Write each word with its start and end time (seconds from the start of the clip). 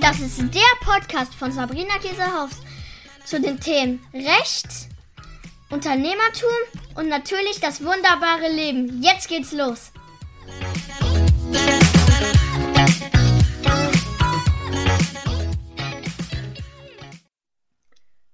Das 0.00 0.18
ist 0.20 0.38
der 0.54 0.62
Podcast 0.80 1.34
von 1.34 1.52
Sabrina 1.52 1.98
Käsehaus 1.98 2.50
zu 3.24 3.40
den 3.40 3.60
Themen 3.60 4.00
Recht, 4.14 4.66
Unternehmertum 5.70 6.48
und 6.94 7.08
natürlich 7.08 7.60
das 7.60 7.84
wunderbare 7.84 8.50
Leben. 8.50 9.02
Jetzt 9.02 9.28
geht's 9.28 9.52
los. 9.52 9.92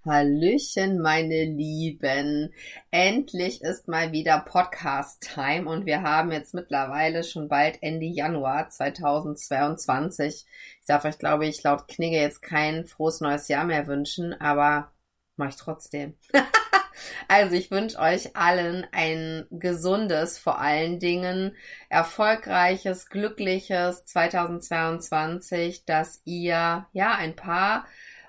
Hallöchen, 0.09 1.01
meine 1.01 1.45
Lieben. 1.45 2.55
Endlich 2.91 3.61
ist 3.61 3.89
mal 3.89 4.11
wieder 4.11 4.41
Podcast-Time 4.41 5.69
und 5.69 5.85
wir 5.85 6.01
haben 6.01 6.33
jetzt 6.33 6.55
mittlerweile 6.55 7.23
schon 7.25 7.49
bald 7.49 7.83
Ende 7.83 8.07
Januar 8.07 8.71
2022. 8.71 10.47
Ich 10.81 10.87
darf 10.87 11.05
euch, 11.05 11.19
glaube 11.19 11.47
ich, 11.47 11.63
laut 11.63 11.89
Knigge 11.89 12.17
jetzt 12.17 12.41
kein 12.41 12.87
frohes 12.87 13.21
neues 13.21 13.49
Jahr 13.49 13.65
mehr 13.65 13.87
wünschen, 13.87 14.33
aber 14.33 14.93
mache 15.37 15.51
ich 15.51 15.57
trotzdem. 15.57 16.15
also 17.29 17.55
ich 17.55 17.71
wünsche 17.71 17.99
euch 17.99 18.35
allen 18.35 18.87
ein 18.93 19.47
gesundes, 19.51 20.39
vor 20.39 20.59
allen 20.59 21.01
Dingen 21.01 21.55
erfolgreiches, 21.91 23.11
glückliches 23.11 24.07
2022, 24.07 25.85
dass 25.85 26.23
ihr 26.25 26.87
ja 26.95 27.15
ein 27.15 27.37
paar 27.37 27.85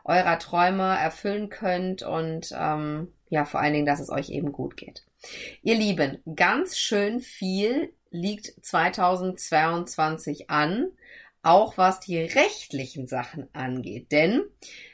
eurer 0.06 0.40
Träume 0.40 0.98
erfüllen 0.98 1.50
könnt 1.50 2.04
und 2.04 2.54
ähm, 2.58 3.14
ja, 3.30 3.46
vor 3.46 3.60
allen 3.60 3.74
Dingen, 3.74 3.86
dass 3.86 4.00
es 4.00 4.10
euch 4.10 4.30
eben 4.30 4.52
gut 4.52 4.76
geht. 4.76 5.06
Ihr 5.62 5.76
Lieben, 5.76 6.22
ganz 6.36 6.78
schön 6.78 7.20
viel 7.20 7.94
liegt 8.12 8.54
2022 8.66 10.50
an, 10.50 10.88
auch 11.42 11.78
was 11.78 12.00
die 12.00 12.20
rechtlichen 12.20 13.08
Sachen 13.08 13.48
angeht. 13.54 14.12
Denn 14.12 14.44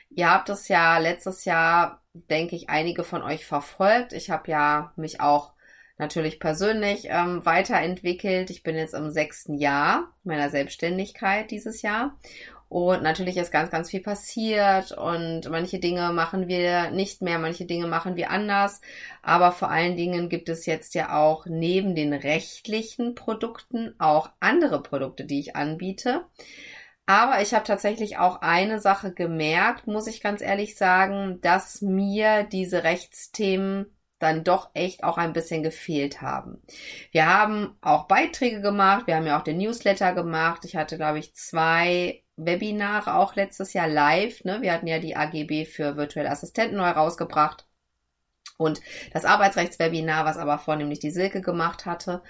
ihr 0.10 0.30
habt 0.30 0.50
es 0.50 0.68
ja 0.68 0.98
letztes 0.98 1.46
Jahr, 1.46 2.02
denke 2.14 2.56
ich, 2.56 2.70
einige 2.70 3.04
von 3.04 3.22
euch 3.22 3.46
verfolgt. 3.46 4.14
Ich 4.14 4.30
habe 4.30 4.52
ja 4.52 4.94
mich 4.96 5.22
auch 5.22 5.54
natürlich 5.98 6.40
persönlich 6.40 7.08
ähm, 7.10 7.46
weiterentwickelt. 7.46 8.50
Ich 8.50 8.64
bin 8.64 8.76
jetzt 8.76 8.94
im 8.94 9.12
sechsten 9.12 9.58
Jahr 9.58 10.12
meiner 10.24 10.50
Selbstständigkeit 10.50 11.52
dieses 11.52 11.82
Jahr 11.82 12.18
und 12.68 13.04
natürlich 13.04 13.38
ist 13.38 13.52
ganz, 13.52 13.70
ganz 13.70 13.90
viel 13.92 14.02
passiert 14.02 14.92
und 14.92 15.50
manche 15.50 15.80
Dinge 15.80 16.12
machen 16.12 16.48
wir 16.48 16.90
nicht 16.92 17.22
mehr, 17.22 17.38
manche 17.40 17.66
Dinge 17.66 17.88
machen 17.88 18.16
wir 18.16 18.32
anders. 18.32 18.82
Aber 19.22 19.52
vor 19.52 19.70
allen 19.70 19.96
Dingen 19.96 20.30
gibt 20.30 20.50
es 20.50 20.66
jetzt 20.66 20.96
ja 20.96 21.16
auch 21.16 21.46
neben 21.46 21.96
den 21.96 22.14
rechtlichen 22.14 23.16
Produkten 23.16 23.96
auch 24.00 24.30
andere 24.40 24.82
Produkte, 24.82 25.26
die 25.26 25.40
ich 25.40 25.56
anbiete. 25.56 26.26
Aber 27.06 27.42
ich 27.42 27.54
habe 27.54 27.64
tatsächlich 27.66 28.18
auch 28.18 28.42
eine 28.42 28.80
Sache 28.80 29.14
gemerkt, 29.14 29.86
muss 29.86 30.08
ich 30.08 30.22
ganz 30.22 30.42
ehrlich 30.42 30.76
sagen, 30.76 31.40
dass 31.42 31.82
mir 31.82 32.44
diese 32.44 32.84
Rechtsthemen 32.84 33.96
dann 34.18 34.44
doch 34.44 34.72
echt 34.74 35.04
auch 35.04 35.18
ein 35.18 35.34
bisschen 35.34 35.62
gefehlt 35.62 36.22
haben. 36.22 36.64
Wir 37.12 37.28
haben 37.28 37.78
auch 37.82 38.08
Beiträge 38.08 38.62
gemacht, 38.62 39.06
wir 39.08 39.18
haben 39.18 39.28
ja 39.28 39.38
auch 39.38 39.44
den 39.44 39.58
Newsletter 39.58 40.14
gemacht. 40.14 40.66
Ich 40.66 40.76
hatte, 40.76 40.98
glaube 40.98 41.20
ich, 41.20 41.36
zwei 41.36 42.24
Webinare 42.38 43.16
auch 43.16 43.36
letztes 43.36 43.74
Jahr 43.74 43.88
live. 43.88 44.44
Ne? 44.44 44.62
Wir 44.62 44.74
hatten 44.74 44.88
ja 44.88 45.00
die 45.00 45.16
AGB 45.16 45.66
für 45.66 45.98
virtuelle 45.98 46.30
Assistenten 46.30 46.78
neu 46.78 46.90
rausgebracht. 46.90 47.66
Und 48.58 48.82
das 49.12 49.26
Arbeitsrechtswebinar, 49.26 50.24
was 50.24 50.38
aber 50.38 50.58
vornehmlich 50.60 51.00
die 51.00 51.12
Silke 51.12 51.42
gemacht 51.42 51.86
hatte. 51.86 52.22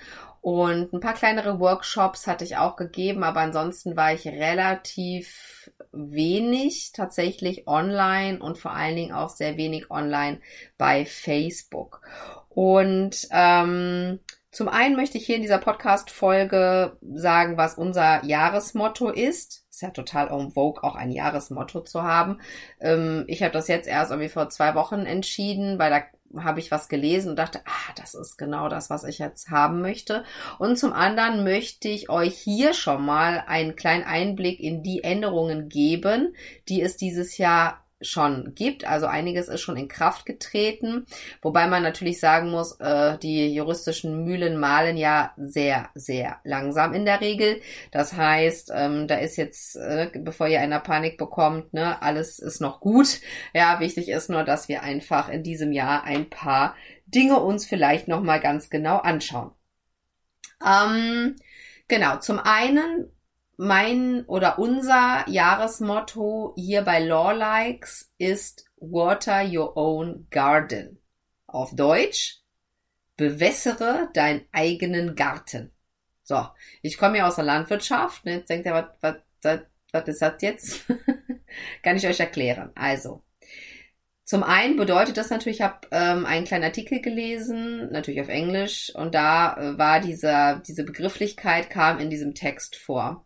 Und 0.41 0.93
ein 0.93 0.99
paar 0.99 1.13
kleinere 1.13 1.59
Workshops 1.59 2.27
hatte 2.27 2.43
ich 2.45 2.57
auch 2.57 2.75
gegeben, 2.75 3.23
aber 3.23 3.41
ansonsten 3.41 3.95
war 3.95 4.13
ich 4.13 4.27
relativ 4.27 5.71
wenig 5.91 6.91
tatsächlich 6.93 7.67
online 7.67 8.39
und 8.39 8.57
vor 8.57 8.71
allen 8.71 8.95
Dingen 8.95 9.11
auch 9.11 9.29
sehr 9.29 9.57
wenig 9.57 9.89
online 9.89 10.39
bei 10.77 11.05
Facebook. 11.05 12.01
Und 12.49 13.27
ähm, 13.31 14.19
zum 14.55 14.69
einen 14.69 14.95
möchte 14.95 15.17
ich 15.17 15.25
hier 15.25 15.35
in 15.35 15.41
dieser 15.41 15.57
Podcast-Folge 15.57 16.95
sagen, 17.01 17.57
was 17.57 17.77
unser 17.77 18.23
Jahresmotto 18.23 19.09
ist. 19.09 19.65
Ist 19.69 19.81
ja 19.81 19.89
total 19.89 20.29
en 20.29 20.51
vogue, 20.51 20.81
auch 20.81 20.95
ein 20.95 21.11
Jahresmotto 21.11 21.81
zu 21.81 22.03
haben. 22.03 22.39
Ähm, 22.79 23.25
ich 23.27 23.43
habe 23.43 23.51
das 23.51 23.67
jetzt 23.67 23.85
erst 23.85 24.11
irgendwie 24.11 24.29
vor 24.29 24.47
zwei 24.47 24.73
Wochen 24.73 25.05
entschieden, 25.05 25.77
weil 25.77 25.89
da 25.89 26.03
habe 26.41 26.61
ich 26.61 26.71
was 26.71 26.87
gelesen 26.87 27.31
und 27.31 27.35
dachte, 27.35 27.59
ah, 27.65 27.93
das 27.97 28.13
ist 28.13 28.37
genau 28.37 28.69
das, 28.69 28.89
was 28.89 29.03
ich 29.03 29.19
jetzt 29.19 29.49
haben 29.49 29.81
möchte. 29.81 30.23
Und 30.57 30.79
zum 30.79 30.93
anderen 30.93 31.43
möchte 31.43 31.89
ich 31.89 32.09
euch 32.09 32.37
hier 32.37 32.73
schon 32.73 33.03
mal 33.03 33.43
einen 33.47 33.75
kleinen 33.75 34.05
Einblick 34.05 34.61
in 34.61 34.83
die 34.83 35.03
Änderungen 35.03 35.67
geben, 35.67 36.33
die 36.69 36.81
es 36.81 36.95
dieses 36.95 37.37
Jahr 37.37 37.84
schon 38.01 38.53
gibt. 38.55 38.85
Also 38.85 39.05
einiges 39.07 39.47
ist 39.47 39.61
schon 39.61 39.77
in 39.77 39.87
Kraft 39.87 40.25
getreten, 40.25 41.05
wobei 41.41 41.67
man 41.67 41.83
natürlich 41.83 42.19
sagen 42.19 42.51
muss, 42.51 42.79
äh, 42.79 43.17
die 43.19 43.53
juristischen 43.53 44.25
Mühlen 44.25 44.59
malen 44.59 44.97
ja 44.97 45.33
sehr, 45.37 45.89
sehr 45.95 46.39
langsam 46.43 46.93
in 46.93 47.05
der 47.05 47.21
Regel. 47.21 47.61
Das 47.91 48.13
heißt, 48.13 48.71
ähm, 48.73 49.07
da 49.07 49.15
ist 49.15 49.37
jetzt, 49.37 49.77
äh, 49.77 50.09
bevor 50.13 50.47
ihr 50.47 50.59
einer 50.59 50.79
Panik 50.79 51.17
bekommt, 51.17 51.73
ne, 51.73 52.01
alles 52.01 52.39
ist 52.39 52.59
noch 52.59 52.79
gut. 52.79 53.21
Ja, 53.53 53.79
wichtig 53.79 54.09
ist 54.09 54.29
nur, 54.29 54.43
dass 54.43 54.67
wir 54.67 54.83
einfach 54.83 55.29
in 55.29 55.43
diesem 55.43 55.71
Jahr 55.71 56.03
ein 56.03 56.29
paar 56.29 56.75
Dinge 57.05 57.39
uns 57.39 57.65
vielleicht 57.65 58.07
noch 58.07 58.21
mal 58.21 58.39
ganz 58.39 58.69
genau 58.69 58.97
anschauen. 58.97 59.51
Ähm, 60.65 61.35
genau, 61.87 62.17
zum 62.17 62.39
einen 62.39 63.11
mein 63.57 64.25
oder 64.25 64.59
unser 64.59 65.25
Jahresmotto 65.27 66.53
hier 66.57 66.81
bei 66.81 66.99
Lawlikes 66.99 68.13
ist 68.17 68.65
Water 68.77 69.43
Your 69.45 69.77
Own 69.77 70.27
Garden. 70.29 71.01
Auf 71.47 71.75
Deutsch, 71.75 72.41
bewässere 73.17 74.09
deinen 74.13 74.45
eigenen 74.51 75.15
Garten. 75.15 75.71
So, 76.23 76.47
ich 76.81 76.97
komme 76.97 77.19
ja 77.19 77.27
aus 77.27 77.35
der 77.35 77.45
Landwirtschaft. 77.45 78.25
Ne? 78.25 78.37
Jetzt 78.37 78.49
denkt 78.49 78.65
ihr, 78.65 78.73
was, 78.73 79.21
was, 79.41 79.59
was 79.91 80.07
ist 80.07 80.21
das 80.21 80.41
jetzt? 80.41 80.85
Kann 81.83 81.97
ich 81.97 82.07
euch 82.07 82.19
erklären. 82.19 82.71
Also, 82.75 83.23
zum 84.25 84.41
einen 84.41 84.75
bedeutet 84.75 85.17
das 85.17 85.29
natürlich, 85.29 85.59
ich 85.59 85.63
habe 85.63 85.87
ähm, 85.91 86.25
einen 86.25 86.45
kleinen 86.45 86.63
Artikel 86.63 86.99
gelesen, 86.99 87.91
natürlich 87.91 88.19
auf 88.21 88.27
Englisch, 88.27 88.91
und 88.95 89.13
da 89.13 89.55
äh, 89.55 89.77
war 89.77 89.99
dieser, 89.99 90.63
diese 90.67 90.83
Begrifflichkeit 90.83 91.69
kam 91.69 91.99
in 91.99 92.09
diesem 92.09 92.33
Text 92.33 92.75
vor. 92.75 93.23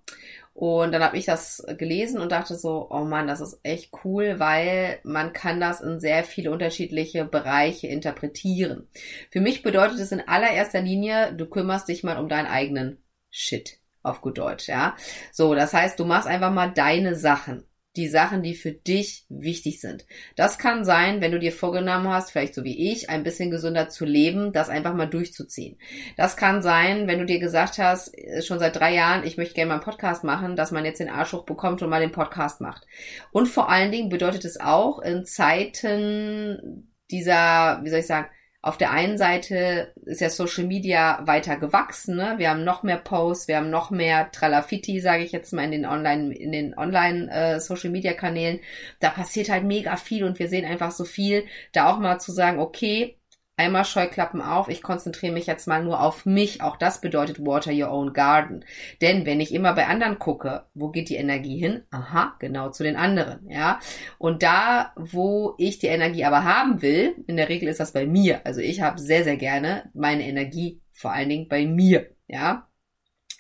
Und 0.54 0.92
dann 0.92 1.02
habe 1.02 1.18
ich 1.18 1.24
das 1.24 1.66
gelesen 1.78 2.20
und 2.20 2.34
dachte 2.34 2.54
so, 2.56 2.88
oh 2.90 3.06
Mann, 3.06 3.28
das 3.28 3.40
ist 3.40 3.62
echt 3.64 3.92
cool, 4.04 4.40
weil 4.40 5.00
man 5.04 5.32
kann 5.32 5.62
das 5.62 5.80
in 5.80 6.02
sehr 6.02 6.26
viele 6.26 6.52
unterschiedliche 6.52 7.24
Bereiche 7.24 7.88
interpretieren. 7.88 8.90
Für 9.32 9.40
mich 9.40 9.64
bedeutet 9.64 10.00
es 10.00 10.12
in 10.12 10.28
allererster 10.28 10.82
Linie, 10.82 11.32
du 11.34 11.46
kümmerst 11.46 11.88
dich 11.88 12.04
mal 12.04 12.18
um 12.18 12.28
deinen 12.28 12.48
eigenen 12.48 12.98
Shit 13.30 13.80
auf 14.04 14.20
gut 14.20 14.38
Deutsch, 14.38 14.68
ja. 14.68 14.98
So, 15.32 15.56
das 15.56 15.74
heißt, 15.74 15.98
du 15.98 16.04
machst 16.04 16.28
einfach 16.28 16.52
mal 16.52 16.72
deine 16.74 17.16
Sachen 17.16 17.69
die 17.96 18.08
Sachen, 18.08 18.44
die 18.44 18.54
für 18.54 18.72
dich 18.72 19.26
wichtig 19.30 19.82
sind. 19.82 20.06
Das 20.36 20.60
kann 20.60 20.86
sein, 20.86 21.22
wenn 21.22 21.32
du 21.32 21.40
dir 21.40 21.52
vorgenommen 21.52 22.08
hast, 22.08 22.32
vielleicht 22.32 22.54
so 22.54 22.64
wie 22.64 22.92
ich, 22.92 23.10
ein 23.10 23.24
bisschen 23.24 23.50
gesünder 23.50 23.90
zu 23.90 24.06
leben, 24.06 24.54
das 24.54 24.70
einfach 24.70 24.94
mal 24.94 25.08
durchzuziehen. 25.08 25.78
Das 26.16 26.38
kann 26.38 26.62
sein, 26.62 27.08
wenn 27.08 27.20
du 27.20 27.26
dir 27.26 27.40
gesagt 27.40 27.80
hast, 27.80 28.16
äh, 28.16 28.42
schon 28.44 28.60
seit 28.60 28.76
drei 28.76 28.94
Jahren, 28.94 29.26
ich 29.26 29.38
möchte 29.38 29.56
gerne 29.56 29.70
mal 29.70 29.76
einen 29.76 29.84
Podcast 29.84 30.24
machen, 30.24 30.56
dass 30.56 30.72
man 30.72 30.86
jetzt 30.86 31.00
den 31.00 31.10
Arsch 31.10 31.34
hoch 31.34 31.46
bekommt 31.46 31.82
und 31.82 31.90
mal 31.90 32.00
den 32.00 32.12
Podcast 32.12 32.62
macht. 32.62 32.86
Und 33.32 33.48
vor 33.48 33.70
allen 33.70 33.92
Dingen 33.92 34.10
bedeutet 34.10 34.46
es 34.46 34.60
auch 34.60 35.00
in 35.00 35.26
Zeiten 35.26 36.90
dieser, 37.10 37.82
wie 37.84 37.90
soll 37.90 38.00
ich 38.00 38.08
sagen, 38.08 38.30
auf 38.62 38.78
der 38.78 38.92
einen 38.92 39.18
Seite 39.18 39.94
ist 40.04 40.20
ja 40.20 40.30
Social 40.30 40.66
Media 40.66 41.22
weiter 41.26 41.56
gewachsen. 41.56 42.18
Ne? 42.18 42.36
Wir 42.38 42.50
haben 42.50 42.66
noch 42.66 42.84
mehr 42.84 42.98
Posts, 42.98 43.48
wir 43.48 43.56
haben 43.56 43.70
noch 43.70 43.90
mehr 43.90 44.32
Tralafiti, 44.32 45.00
sage 45.00 45.24
ich 45.24 45.32
jetzt 45.32 45.54
mal, 45.54 45.64
in 45.64 45.72
den 45.72 45.86
Online, 45.86 46.34
in 46.34 46.52
den 46.52 46.78
Online 46.78 47.32
äh, 47.32 47.60
Social 47.62 47.90
Media 47.90 48.14
Kanälen. 48.14 48.60
Da 49.00 49.12
passiert 49.12 49.50
halt 49.50 49.64
mega 49.64 49.96
viel 49.96 50.26
und 50.26 50.40
wir 50.40 50.50
sehen 50.50 50.66
einfach 50.66 50.92
so 50.92 51.06
viel. 51.06 51.46
Da 51.72 51.90
auch 51.90 52.00
mal 52.00 52.20
zu 52.20 52.34
sagen, 52.34 52.60
okay, 52.60 53.19
Einmal 53.60 53.84
Scheuklappen 53.84 54.42
auf, 54.42 54.70
ich 54.70 54.82
konzentriere 54.82 55.34
mich 55.34 55.46
jetzt 55.46 55.68
mal 55.68 55.84
nur 55.84 56.02
auf 56.02 56.26
mich. 56.26 56.62
Auch 56.62 56.78
das 56.78 57.02
bedeutet 57.02 57.46
Water 57.46 57.74
Your 57.74 57.92
Own 57.92 58.14
Garden. 58.14 58.64
Denn 59.02 59.26
wenn 59.26 59.42
ich 59.42 59.54
immer 59.54 59.74
bei 59.74 59.86
anderen 59.88 60.18
gucke, 60.18 60.64
wo 60.74 60.88
geht 60.92 61.10
die 61.10 61.18
Energie 61.18 61.58
hin? 61.58 61.84
Aha, 61.92 62.38
genau 62.40 62.70
zu 62.70 62.84
den 62.84 62.96
anderen, 62.96 63.50
ja. 63.50 63.82
Und 64.18 64.44
da, 64.44 64.94
wo 64.96 65.56
ich 65.58 65.78
die 65.78 65.88
Energie 65.88 66.24
aber 66.24 66.46
haben 66.46 66.82
will, 66.82 67.16
in 67.28 67.36
der 67.36 67.50
Regel 67.50 67.68
ist 67.68 67.82
das 67.82 67.92
bei 67.92 68.06
mir. 68.06 68.46
Also 68.46 68.62
ich 68.62 68.80
habe 68.80 68.98
sehr, 68.98 69.26
sehr 69.26 69.36
gerne 69.36 69.90
meine 69.94 70.26
Energie 70.26 70.80
vor 70.94 71.12
allen 71.12 71.28
Dingen 71.28 71.50
bei 71.50 71.66
mir, 71.66 72.12
ja. 72.28 72.69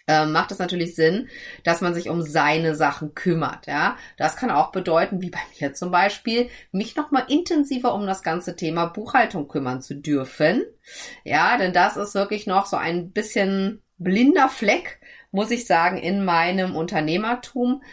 Ähm, 0.10 0.32
macht 0.32 0.52
es 0.52 0.58
natürlich 0.58 0.96
Sinn, 0.96 1.30
dass 1.64 1.82
man 1.82 1.94
sich 1.94 2.10
um 2.10 2.24
seine 2.24 2.74
Sachen 2.74 3.14
kümmert. 3.14 3.68
Ja, 3.68 3.96
das 4.18 4.36
kann 4.36 4.50
auch 4.50 4.72
bedeuten, 4.72 5.22
wie 5.22 5.30
bei 5.30 5.40
mir 5.62 5.74
zum 5.76 5.92
Beispiel, 5.92 6.50
mich 6.72 6.96
noch 6.96 7.12
mal 7.12 7.26
intensiver 7.30 7.94
um 7.94 8.08
das 8.08 8.24
ganze 8.24 8.56
Thema 8.56 8.88
Buchhaltung 8.88 9.48
kümmern 9.48 9.84
zu 9.84 9.96
dürfen. 9.96 10.64
Ja, 11.24 11.58
denn 11.58 11.74
das 11.74 11.96
ist 11.96 12.16
wirklich 12.16 12.48
noch 12.48 12.66
so 12.66 12.76
ein 12.76 13.12
bisschen 13.12 13.84
blinder 14.00 14.50
Fleck, 14.50 15.00
muss 15.30 15.52
ich 15.52 15.68
sagen, 15.68 15.98
in 15.98 16.26
meinem 16.26 16.76
Unternehmertum. 16.76 17.84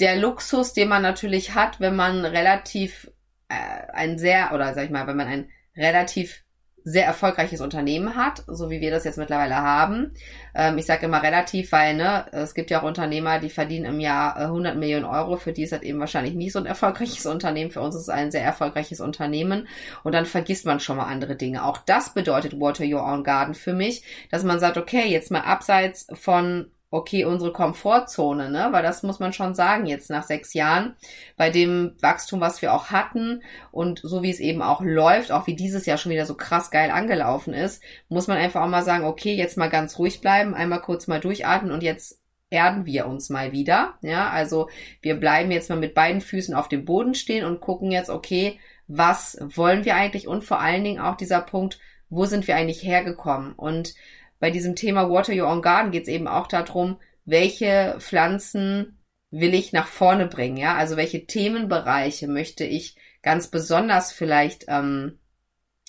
Der 0.00 0.16
Luxus, 0.16 0.74
den 0.74 0.88
man 0.88 1.00
natürlich 1.00 1.54
hat, 1.54 1.80
wenn 1.80 1.96
man 1.96 2.26
relativ 2.26 3.10
äh, 3.48 3.54
ein 3.94 4.18
sehr 4.18 4.52
oder 4.52 4.74
sag 4.74 4.84
ich 4.84 4.90
mal, 4.90 5.06
wenn 5.06 5.16
man 5.16 5.26
ein 5.26 5.50
relativ 5.74 6.44
sehr 6.90 7.04
erfolgreiches 7.04 7.60
Unternehmen 7.60 8.16
hat, 8.16 8.42
so 8.46 8.70
wie 8.70 8.80
wir 8.80 8.90
das 8.90 9.04
jetzt 9.04 9.18
mittlerweile 9.18 9.56
haben. 9.56 10.12
Ähm, 10.54 10.78
ich 10.78 10.86
sage 10.86 11.06
immer 11.06 11.22
relativ, 11.22 11.72
weil 11.72 11.94
ne, 11.94 12.26
es 12.32 12.54
gibt 12.54 12.70
ja 12.70 12.80
auch 12.80 12.84
Unternehmer, 12.84 13.38
die 13.38 13.50
verdienen 13.50 13.84
im 13.84 14.00
Jahr 14.00 14.38
äh, 14.38 14.44
100 14.44 14.76
Millionen 14.76 15.04
Euro. 15.04 15.36
Für 15.36 15.52
die 15.52 15.64
ist 15.64 15.72
das 15.72 15.82
eben 15.82 16.00
wahrscheinlich 16.00 16.34
nicht 16.34 16.52
so 16.52 16.58
ein 16.58 16.66
erfolgreiches 16.78 17.26
Unternehmen. 17.26 17.70
Für 17.70 17.82
uns 17.82 17.94
ist 17.94 18.02
es 18.02 18.08
ein 18.08 18.30
sehr 18.30 18.42
erfolgreiches 18.42 19.00
Unternehmen. 19.00 19.68
Und 20.02 20.14
dann 20.14 20.26
vergisst 20.26 20.64
man 20.64 20.80
schon 20.80 20.96
mal 20.96 21.06
andere 21.06 21.36
Dinge. 21.36 21.64
Auch 21.64 21.78
das 21.78 22.14
bedeutet 22.14 22.58
Water 22.58 22.84
Your 22.84 23.04
Own 23.04 23.22
Garden 23.22 23.54
für 23.54 23.74
mich, 23.74 24.02
dass 24.30 24.44
man 24.44 24.58
sagt, 24.58 24.78
okay, 24.78 25.06
jetzt 25.06 25.30
mal 25.30 25.40
abseits 25.40 26.06
von 26.14 26.70
okay, 26.90 27.24
unsere 27.24 27.52
Komfortzone, 27.52 28.50
ne? 28.50 28.68
Weil 28.70 28.82
das 28.82 29.02
muss 29.02 29.18
man 29.18 29.32
schon 29.32 29.54
sagen, 29.54 29.86
jetzt 29.86 30.08
nach 30.08 30.22
sechs 30.22 30.54
Jahren, 30.54 30.96
bei 31.36 31.50
dem 31.50 31.94
Wachstum, 32.00 32.40
was 32.40 32.62
wir 32.62 32.72
auch 32.72 32.86
hatten 32.90 33.42
und 33.70 34.00
so 34.02 34.22
wie 34.22 34.30
es 34.30 34.40
eben 34.40 34.62
auch 34.62 34.80
läuft, 34.80 35.30
auch 35.30 35.46
wie 35.46 35.56
dieses 35.56 35.84
Jahr 35.84 35.98
schon 35.98 36.12
wieder 36.12 36.24
so 36.24 36.34
krass 36.34 36.70
geil 36.70 36.90
angelaufen 36.90 37.52
ist, 37.52 37.82
muss 38.08 38.26
man 38.26 38.38
einfach 38.38 38.62
auch 38.62 38.68
mal 38.68 38.82
sagen, 38.82 39.04
okay, 39.04 39.34
jetzt 39.34 39.58
mal 39.58 39.68
ganz 39.68 39.98
ruhig 39.98 40.20
bleiben, 40.20 40.54
einmal 40.54 40.80
kurz 40.80 41.06
mal 41.06 41.20
durchatmen 41.20 41.72
und 41.72 41.82
jetzt 41.82 42.20
erden 42.50 42.86
wir 42.86 43.06
uns 43.06 43.28
mal 43.28 43.52
wieder. 43.52 43.94
Ja, 44.00 44.30
also 44.30 44.70
wir 45.02 45.16
bleiben 45.16 45.50
jetzt 45.50 45.68
mal 45.68 45.76
mit 45.76 45.94
beiden 45.94 46.22
Füßen 46.22 46.54
auf 46.54 46.68
dem 46.68 46.86
Boden 46.86 47.14
stehen 47.14 47.44
und 47.44 47.60
gucken 47.60 47.90
jetzt, 47.90 48.08
okay, 48.08 48.58
was 48.86 49.38
wollen 49.42 49.84
wir 49.84 49.94
eigentlich 49.96 50.26
und 50.26 50.44
vor 50.44 50.60
allen 50.60 50.84
Dingen 50.84 51.00
auch 51.00 51.16
dieser 51.16 51.42
Punkt, 51.42 51.78
wo 52.08 52.24
sind 52.24 52.46
wir 52.46 52.56
eigentlich 52.56 52.82
hergekommen? 52.82 53.52
Und 53.52 53.94
bei 54.38 54.50
diesem 54.50 54.76
Thema 54.76 55.10
Water 55.10 55.32
Your 55.32 55.48
Own 55.48 55.62
Garden 55.62 55.90
geht 55.90 56.04
es 56.04 56.08
eben 56.08 56.28
auch 56.28 56.46
darum, 56.46 57.00
welche 57.24 57.96
Pflanzen 57.98 58.98
will 59.30 59.54
ich 59.54 59.72
nach 59.72 59.86
vorne 59.86 60.26
bringen, 60.26 60.56
ja? 60.56 60.76
Also 60.76 60.96
welche 60.96 61.26
Themenbereiche 61.26 62.28
möchte 62.28 62.64
ich 62.64 62.96
ganz 63.22 63.48
besonders 63.48 64.12
vielleicht 64.12 64.66
ähm, 64.68 65.18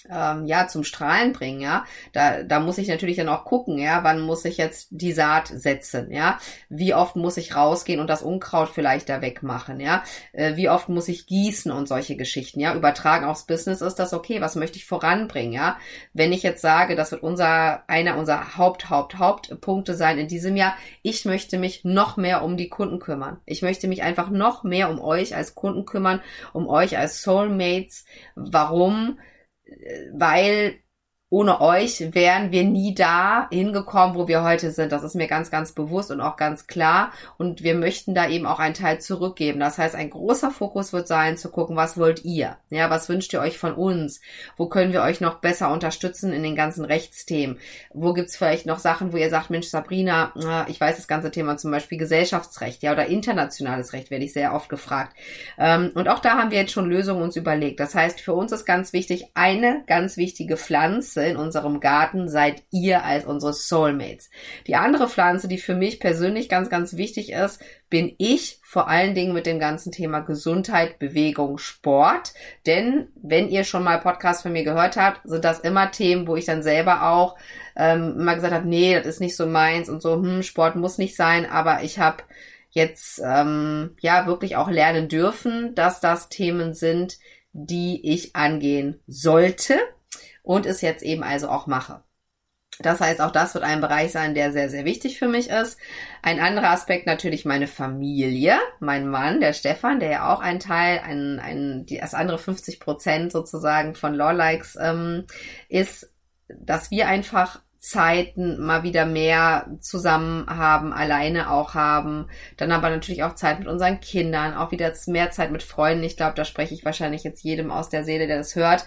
ähm, 0.09 0.45
ja 0.45 0.67
zum 0.67 0.83
Strahlen 0.83 1.33
bringen, 1.33 1.61
ja. 1.61 1.85
Da, 2.13 2.43
da 2.43 2.59
muss 2.59 2.77
ich 2.77 2.87
natürlich 2.87 3.17
dann 3.17 3.29
auch 3.29 3.45
gucken, 3.45 3.77
ja, 3.77 4.03
wann 4.03 4.21
muss 4.21 4.45
ich 4.45 4.57
jetzt 4.57 4.87
die 4.91 5.11
Saat 5.11 5.47
setzen, 5.47 6.11
ja. 6.11 6.37
Wie 6.69 6.93
oft 6.93 7.15
muss 7.15 7.37
ich 7.37 7.55
rausgehen 7.55 7.99
und 7.99 8.09
das 8.09 8.21
Unkraut 8.21 8.69
vielleicht 8.69 9.09
da 9.09 9.21
wegmachen, 9.21 9.79
ja. 9.79 10.03
Äh, 10.33 10.55
wie 10.55 10.69
oft 10.69 10.89
muss 10.89 11.07
ich 11.07 11.27
gießen 11.27 11.71
und 11.71 11.87
solche 11.87 12.15
Geschichten, 12.15 12.59
ja. 12.59 12.75
Übertragen 12.75 13.25
aufs 13.25 13.45
Business 13.45 13.81
ist 13.81 13.95
das 13.95 14.13
okay. 14.13 14.41
Was 14.41 14.55
möchte 14.55 14.77
ich 14.77 14.85
voranbringen, 14.85 15.53
ja? 15.53 15.77
Wenn 16.13 16.33
ich 16.33 16.43
jetzt 16.43 16.61
sage, 16.61 16.95
das 16.95 17.11
wird 17.11 17.23
unser 17.23 17.83
einer 17.87 18.17
unserer 18.17 18.57
Haupt 18.57 18.89
Haupt 18.89 19.17
Hauptpunkte 19.17 19.95
sein 19.95 20.17
in 20.17 20.27
diesem 20.27 20.55
Jahr. 20.55 20.75
Ich 21.01 21.25
möchte 21.25 21.57
mich 21.57 21.83
noch 21.83 22.17
mehr 22.17 22.43
um 22.43 22.57
die 22.57 22.69
Kunden 22.69 22.99
kümmern. 22.99 23.39
Ich 23.45 23.61
möchte 23.61 23.87
mich 23.87 24.03
einfach 24.03 24.29
noch 24.29 24.63
mehr 24.63 24.89
um 24.89 24.99
euch 24.99 25.35
als 25.35 25.55
Kunden 25.55 25.85
kümmern, 25.85 26.21
um 26.53 26.67
euch 26.67 26.97
als 26.97 27.21
Soulmates. 27.21 28.05
Warum? 28.35 29.19
Weil 30.13 30.79
ohne 31.31 31.61
euch 31.61 32.13
wären 32.13 32.51
wir 32.51 32.63
nie 32.63 32.95
da 32.95 33.47
hingekommen, 33.51 34.15
wo 34.15 34.27
wir 34.27 34.43
heute 34.43 34.71
sind. 34.71 34.91
Das 34.91 35.03
ist 35.03 35.13
mir 35.13 35.27
ganz, 35.27 35.51
ganz 35.51 35.73
bewusst 35.73 36.09
und 36.09 36.21
auch 36.21 36.37
ganz 36.37 36.65
klar. 36.65 37.11
Und 37.37 37.61
wir 37.61 37.75
möchten 37.75 38.15
da 38.15 38.27
eben 38.27 38.47
auch 38.47 38.57
einen 38.57 38.73
Teil 38.73 38.99
zurückgeben. 38.99 39.59
Das 39.59 39.77
heißt, 39.77 39.93
ein 39.93 40.09
großer 40.09 40.49
Fokus 40.49 40.91
wird 40.91 41.07
sein, 41.07 41.37
zu 41.37 41.49
gucken, 41.51 41.75
was 41.75 41.97
wollt 41.97 42.25
ihr? 42.25 42.57
Ja, 42.71 42.89
was 42.89 43.09
wünscht 43.09 43.31
ihr 43.33 43.41
euch 43.41 43.59
von 43.59 43.73
uns? 43.73 44.21
Wo 44.57 44.67
können 44.67 44.91
wir 44.91 45.03
euch 45.03 45.21
noch 45.21 45.35
besser 45.35 45.71
unterstützen 45.71 46.33
in 46.33 46.41
den 46.41 46.55
ganzen 46.55 46.83
Rechtsthemen? 46.83 47.59
Wo 47.93 48.13
gibt's 48.13 48.35
vielleicht 48.35 48.65
noch 48.65 48.79
Sachen, 48.79 49.13
wo 49.13 49.17
ihr 49.17 49.29
sagt, 49.29 49.51
Mensch, 49.51 49.67
Sabrina, 49.67 50.33
ich 50.67 50.81
weiß 50.81 50.95
das 50.95 51.07
ganze 51.07 51.29
Thema 51.29 51.57
zum 51.57 51.69
Beispiel 51.69 51.99
Gesellschaftsrecht, 51.99 52.81
ja, 52.81 52.91
oder 52.91 53.05
internationales 53.05 53.93
Recht, 53.93 54.09
werde 54.09 54.25
ich 54.25 54.33
sehr 54.33 54.55
oft 54.55 54.69
gefragt. 54.69 55.15
Ähm, 55.59 55.91
und 55.93 56.07
auch 56.09 56.19
da 56.19 56.39
haben 56.39 56.49
wir 56.49 56.57
jetzt 56.57 56.71
schon 56.71 56.89
Lösungen 56.89 57.21
uns 57.21 57.35
überlegt. 57.35 57.79
Das 57.79 57.93
heißt, 57.93 58.19
für 58.19 58.33
uns 58.33 58.51
ist 58.51 58.65
ganz 58.65 58.93
wichtig, 58.93 59.27
eine 59.35 59.83
ganz 59.85 60.17
wichtige 60.17 60.57
Pflanze, 60.57 61.18
Pflanze 61.19 61.25
in 61.25 61.37
unserem 61.37 61.79
Garten 61.79 62.29
seid 62.29 62.63
ihr 62.71 63.03
als 63.03 63.25
unsere 63.25 63.53
Soulmates. 63.53 64.29
Die 64.67 64.75
andere 64.75 65.07
Pflanze, 65.07 65.47
die 65.47 65.57
für 65.57 65.75
mich 65.75 65.99
persönlich 65.99 66.49
ganz, 66.49 66.69
ganz 66.69 66.95
wichtig 66.95 67.31
ist, 67.31 67.61
bin 67.89 68.13
ich 68.17 68.59
vor 68.63 68.87
allen 68.87 69.15
Dingen 69.15 69.33
mit 69.33 69.45
dem 69.45 69.59
ganzen 69.59 69.91
Thema 69.91 70.19
Gesundheit, 70.19 70.99
Bewegung, 70.99 71.57
Sport. 71.57 72.33
Denn 72.65 73.09
wenn 73.21 73.49
ihr 73.49 73.63
schon 73.63 73.83
mal 73.83 73.99
Podcast 73.99 74.43
von 74.43 74.53
mir 74.53 74.63
gehört 74.63 74.95
habt, 74.95 75.21
sind 75.25 75.43
das 75.43 75.59
immer 75.59 75.91
Themen, 75.91 76.27
wo 76.27 76.35
ich 76.35 76.45
dann 76.45 76.63
selber 76.63 77.09
auch 77.09 77.35
ähm, 77.75 78.15
immer 78.19 78.35
gesagt 78.35 78.53
habe, 78.53 78.67
nee, 78.67 78.95
das 78.95 79.07
ist 79.07 79.21
nicht 79.21 79.35
so 79.35 79.45
meins 79.45 79.89
und 79.89 80.01
so, 80.01 80.13
hm, 80.13 80.43
Sport 80.43 80.75
muss 80.75 80.97
nicht 80.97 81.15
sein, 81.15 81.49
aber 81.49 81.83
ich 81.83 81.99
habe 81.99 82.23
jetzt 82.71 83.19
ähm, 83.25 83.95
ja 83.99 84.27
wirklich 84.27 84.55
auch 84.55 84.69
lernen 84.69 85.07
dürfen, 85.07 85.73
dass 85.73 85.99
das 85.99 86.29
Themen 86.29 86.73
sind, 86.73 87.17
die 87.51 87.99
ich 88.03 88.35
angehen 88.35 88.99
sollte 89.07 89.79
und 90.49 90.65
es 90.65 90.81
jetzt 90.81 91.03
eben 91.03 91.21
also 91.21 91.47
auch 91.47 91.67
mache. 91.67 92.01
Das 92.79 92.99
heißt, 92.99 93.21
auch 93.21 93.31
das 93.31 93.53
wird 93.53 93.63
ein 93.63 93.81
Bereich 93.81 94.11
sein, 94.11 94.33
der 94.33 94.51
sehr, 94.51 94.67
sehr 94.67 94.83
wichtig 94.83 95.19
für 95.19 95.27
mich 95.27 95.51
ist. 95.51 95.77
Ein 96.23 96.39
anderer 96.39 96.71
Aspekt 96.71 97.05
natürlich 97.05 97.45
meine 97.45 97.67
Familie, 97.67 98.57
mein 98.79 99.07
Mann, 99.07 99.41
der 99.41 99.53
Stefan, 99.53 99.99
der 99.99 100.09
ja 100.09 100.33
auch 100.33 100.39
ein 100.39 100.59
Teil, 100.59 101.01
ein, 101.05 101.39
ein, 101.39 101.85
die, 101.85 101.99
das 101.99 102.15
andere 102.15 102.39
50 102.39 102.79
Prozent 102.79 103.31
sozusagen 103.31 103.93
von 103.93 104.15
Lawlikes 104.15 104.75
ähm, 104.81 105.27
ist, 105.67 106.11
dass 106.47 106.89
wir 106.89 107.07
einfach 107.07 107.61
Zeiten 107.81 108.59
mal 108.59 108.83
wieder 108.83 109.05
mehr 109.05 109.67
zusammen 109.79 110.45
haben, 110.49 110.91
alleine 110.91 111.49
auch 111.49 111.75
haben. 111.75 112.27
Dann 112.57 112.73
aber 112.73 112.89
natürlich 112.89 113.23
auch 113.23 113.35
Zeit 113.35 113.59
mit 113.59 113.69
unseren 113.69 114.01
Kindern, 114.01 114.53
auch 114.53 114.71
wieder 114.71 114.93
mehr 115.07 115.31
Zeit 115.31 115.49
mit 115.51 115.63
Freunden. 115.63 116.03
Ich 116.03 116.17
glaube, 116.17 116.35
da 116.35 116.43
spreche 116.43 116.73
ich 116.73 116.83
wahrscheinlich 116.83 117.23
jetzt 117.23 117.41
jedem 117.41 117.71
aus 117.71 117.87
der 117.87 118.03
Seele, 118.03 118.27
der 118.27 118.37
das 118.37 118.57
hört, 118.57 118.85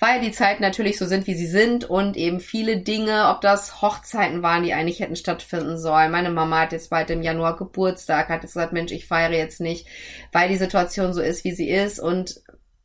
weil 0.00 0.20
die 0.20 0.32
Zeiten 0.32 0.60
natürlich 0.60 0.98
so 0.98 1.06
sind, 1.06 1.28
wie 1.28 1.36
sie 1.36 1.46
sind 1.46 1.84
und 1.88 2.16
eben 2.16 2.40
viele 2.40 2.78
Dinge, 2.78 3.28
ob 3.28 3.42
das 3.42 3.80
Hochzeiten 3.80 4.42
waren, 4.42 4.64
die 4.64 4.74
eigentlich 4.74 4.98
hätten 4.98 5.14
stattfinden 5.14 5.78
sollen. 5.78 6.10
Meine 6.10 6.30
Mama 6.30 6.62
hat 6.62 6.72
jetzt 6.72 6.90
bald 6.90 7.10
im 7.10 7.22
Januar 7.22 7.56
Geburtstag, 7.56 8.28
hat 8.28 8.42
jetzt 8.42 8.54
gesagt, 8.54 8.72
Mensch, 8.72 8.90
ich 8.90 9.06
feiere 9.06 9.30
jetzt 9.30 9.60
nicht, 9.60 9.86
weil 10.32 10.48
die 10.48 10.56
Situation 10.56 11.14
so 11.14 11.20
ist, 11.22 11.44
wie 11.44 11.52
sie 11.52 11.70
ist 11.70 12.00
und 12.00 12.42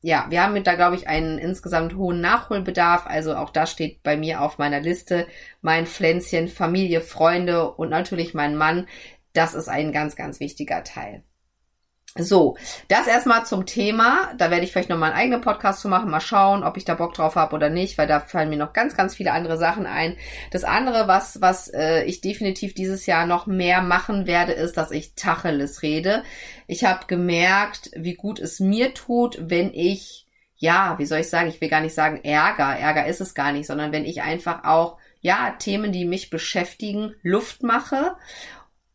ja, 0.07 0.25
wir 0.29 0.41
haben 0.41 0.63
da, 0.63 0.75
glaube 0.75 0.95
ich, 0.95 1.09
einen 1.09 1.37
insgesamt 1.37 1.95
hohen 1.95 2.21
Nachholbedarf. 2.21 3.05
Also 3.07 3.35
auch 3.35 3.49
das 3.49 3.71
steht 3.71 4.03
bei 4.03 4.15
mir 4.15 4.41
auf 4.41 4.57
meiner 4.57 4.79
Liste. 4.79 5.27
Mein 5.61 5.85
Pflänzchen, 5.85 6.47
Familie, 6.47 7.01
Freunde 7.01 7.71
und 7.71 7.89
natürlich 7.89 8.33
mein 8.33 8.55
Mann. 8.55 8.87
Das 9.33 9.53
ist 9.53 9.67
ein 9.67 9.91
ganz, 9.91 10.15
ganz 10.15 10.39
wichtiger 10.39 10.85
Teil. 10.85 11.23
So, 12.19 12.57
das 12.87 13.07
erstmal 13.07 13.45
zum 13.45 13.65
Thema. 13.65 14.33
Da 14.37 14.51
werde 14.51 14.63
ich 14.63 14.71
vielleicht 14.71 14.89
noch 14.89 14.97
mal 14.97 15.07
einen 15.07 15.19
eigenen 15.19 15.41
Podcast 15.41 15.81
zu 15.81 15.87
machen. 15.87 16.09
Mal 16.09 16.19
schauen, 16.19 16.63
ob 16.63 16.77
ich 16.77 16.85
da 16.85 16.95
Bock 16.95 17.13
drauf 17.13 17.35
habe 17.35 17.55
oder 17.55 17.69
nicht, 17.69 17.97
weil 17.97 18.07
da 18.07 18.19
fallen 18.19 18.49
mir 18.49 18.57
noch 18.57 18.73
ganz, 18.73 18.95
ganz 18.95 19.15
viele 19.15 19.31
andere 19.31 19.57
Sachen 19.57 19.85
ein. 19.85 20.17
Das 20.51 20.63
andere, 20.63 21.07
was, 21.07 21.41
was 21.41 21.67
äh, 21.73 22.03
ich 22.03 22.21
definitiv 22.21 22.73
dieses 22.73 23.05
Jahr 23.05 23.25
noch 23.25 23.47
mehr 23.47 23.81
machen 23.81 24.27
werde, 24.27 24.53
ist, 24.53 24.77
dass 24.77 24.91
ich 24.91 25.15
Tacheles 25.15 25.81
rede. 25.81 26.23
Ich 26.67 26.83
habe 26.85 27.05
gemerkt, 27.07 27.91
wie 27.95 28.15
gut 28.15 28.39
es 28.39 28.59
mir 28.59 28.93
tut, 28.93 29.37
wenn 29.41 29.73
ich, 29.73 30.27
ja, 30.57 30.95
wie 30.97 31.05
soll 31.05 31.19
ich 31.19 31.29
sagen, 31.29 31.49
ich 31.49 31.61
will 31.61 31.69
gar 31.69 31.81
nicht 31.81 31.93
sagen 31.93 32.23
Ärger, 32.23 32.77
Ärger 32.77 33.05
ist 33.07 33.21
es 33.21 33.35
gar 33.35 33.51
nicht, 33.51 33.67
sondern 33.67 33.91
wenn 33.91 34.05
ich 34.05 34.21
einfach 34.21 34.63
auch 34.63 34.97
ja, 35.21 35.55
Themen, 35.57 35.91
die 35.91 36.05
mich 36.05 36.29
beschäftigen, 36.29 37.15
Luft 37.21 37.63
mache 37.63 38.15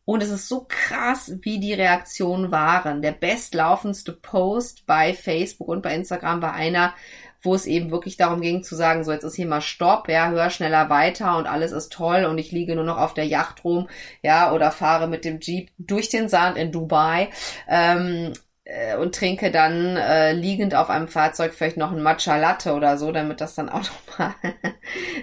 und 0.05 0.21
es 0.21 0.29
ist 0.29 0.49
so 0.49 0.65
krass, 0.67 1.33
wie 1.41 1.59
die 1.59 1.73
Reaktionen 1.73 2.51
waren. 2.51 3.01
Der 3.01 3.13
bestlaufendste 3.13 4.11
Post 4.11 4.85
bei 4.85 5.13
Facebook 5.13 5.69
und 5.69 5.81
bei 5.81 5.95
Instagram 5.95 6.41
war 6.41 6.53
einer, 6.53 6.93
wo 7.41 7.55
es 7.55 7.65
eben 7.65 7.91
wirklich 7.91 8.17
darum 8.17 8.41
ging 8.41 8.63
zu 8.63 8.75
sagen, 8.75 9.03
so 9.03 9.11
jetzt 9.11 9.23
ist 9.23 9.35
hier 9.35 9.47
mal 9.47 9.61
Stopp, 9.61 10.09
ja, 10.09 10.29
hör 10.29 10.49
schneller 10.49 10.89
weiter 10.89 11.37
und 11.37 11.45
alles 11.45 11.71
ist 11.71 11.91
toll 11.91 12.25
und 12.25 12.37
ich 12.37 12.51
liege 12.51 12.75
nur 12.75 12.85
noch 12.85 12.97
auf 12.97 13.13
der 13.13 13.25
Yacht 13.25 13.63
rum, 13.63 13.89
ja, 14.21 14.53
oder 14.53 14.71
fahre 14.71 15.07
mit 15.07 15.25
dem 15.25 15.39
Jeep 15.39 15.69
durch 15.77 16.09
den 16.09 16.29
Sand 16.29 16.57
in 16.57 16.71
Dubai. 16.71 17.29
Ähm, 17.67 18.33
äh, 18.65 18.95
und 18.95 19.13
trinke 19.13 19.51
dann 19.51 19.97
äh, 19.97 20.31
liegend 20.31 20.73
auf 20.73 20.89
einem 20.89 21.09
Fahrzeug 21.09 21.53
vielleicht 21.53 21.75
noch 21.75 21.91
ein 21.91 22.01
Matcha 22.01 22.37
Latte 22.37 22.73
oder 22.73 22.97
so, 22.97 23.11
damit 23.11 23.41
das 23.41 23.55
dann 23.55 23.67
auch 23.69 23.83
nochmal 24.07 24.35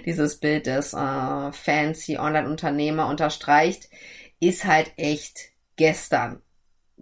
dieses 0.05 0.39
Bild 0.39 0.67
des 0.67 0.93
äh, 0.93 1.51
fancy 1.51 2.19
Online-Unternehmer 2.19 3.07
unterstreicht 3.07 3.89
ist 4.41 4.65
halt 4.65 4.91
echt 4.97 5.51
gestern. 5.77 6.41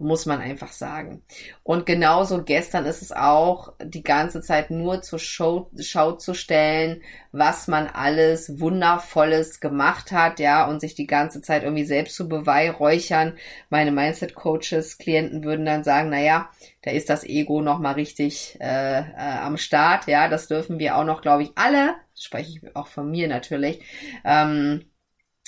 muss 0.02 0.24
man 0.24 0.40
einfach 0.40 0.72
sagen. 0.72 1.22
Und 1.62 1.84
genauso 1.84 2.42
gestern 2.42 2.86
ist 2.86 3.02
es 3.02 3.12
auch, 3.12 3.74
die 3.82 4.02
ganze 4.02 4.40
Zeit 4.40 4.70
nur 4.70 5.02
zur 5.02 5.18
Show, 5.18 5.70
Schau 5.78 6.12
zu 6.12 6.32
stellen, 6.32 7.02
was 7.32 7.68
man 7.68 7.86
alles 7.86 8.60
Wundervolles 8.60 9.60
gemacht 9.60 10.10
hat, 10.10 10.40
ja, 10.40 10.66
und 10.66 10.80
sich 10.80 10.94
die 10.94 11.06
ganze 11.06 11.42
Zeit 11.42 11.64
irgendwie 11.64 11.84
selbst 11.84 12.16
zu 12.16 12.28
beweihräuchern. 12.30 13.36
Meine 13.68 13.92
Mindset-Coaches, 13.92 14.96
Klienten 14.96 15.44
würden 15.44 15.66
dann 15.66 15.84
sagen, 15.84 16.08
na 16.10 16.20
ja, 16.20 16.50
da 16.82 16.92
ist 16.92 17.10
das 17.10 17.22
Ego 17.24 17.60
nochmal 17.60 17.94
richtig 17.94 18.56
äh, 18.60 19.00
äh, 19.00 19.04
am 19.16 19.58
Start, 19.58 20.06
ja, 20.06 20.28
das 20.28 20.48
dürfen 20.48 20.78
wir 20.78 20.96
auch 20.96 21.04
noch, 21.04 21.20
glaube 21.20 21.42
ich, 21.42 21.52
alle, 21.56 21.94
spreche 22.18 22.52
ich 22.52 22.76
auch 22.76 22.86
von 22.86 23.10
mir 23.10 23.28
natürlich, 23.28 23.82
ähm, 24.24 24.86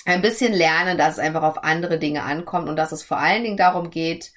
ein 0.05 0.21
bisschen 0.21 0.53
lernen, 0.53 0.97
dass 0.97 1.13
es 1.13 1.19
einfach 1.19 1.43
auf 1.43 1.63
andere 1.63 1.99
Dinge 1.99 2.23
ankommt 2.23 2.69
und 2.69 2.75
dass 2.75 2.91
es 2.91 3.03
vor 3.03 3.17
allen 3.17 3.43
Dingen 3.43 3.57
darum 3.57 3.89
geht, 3.89 4.31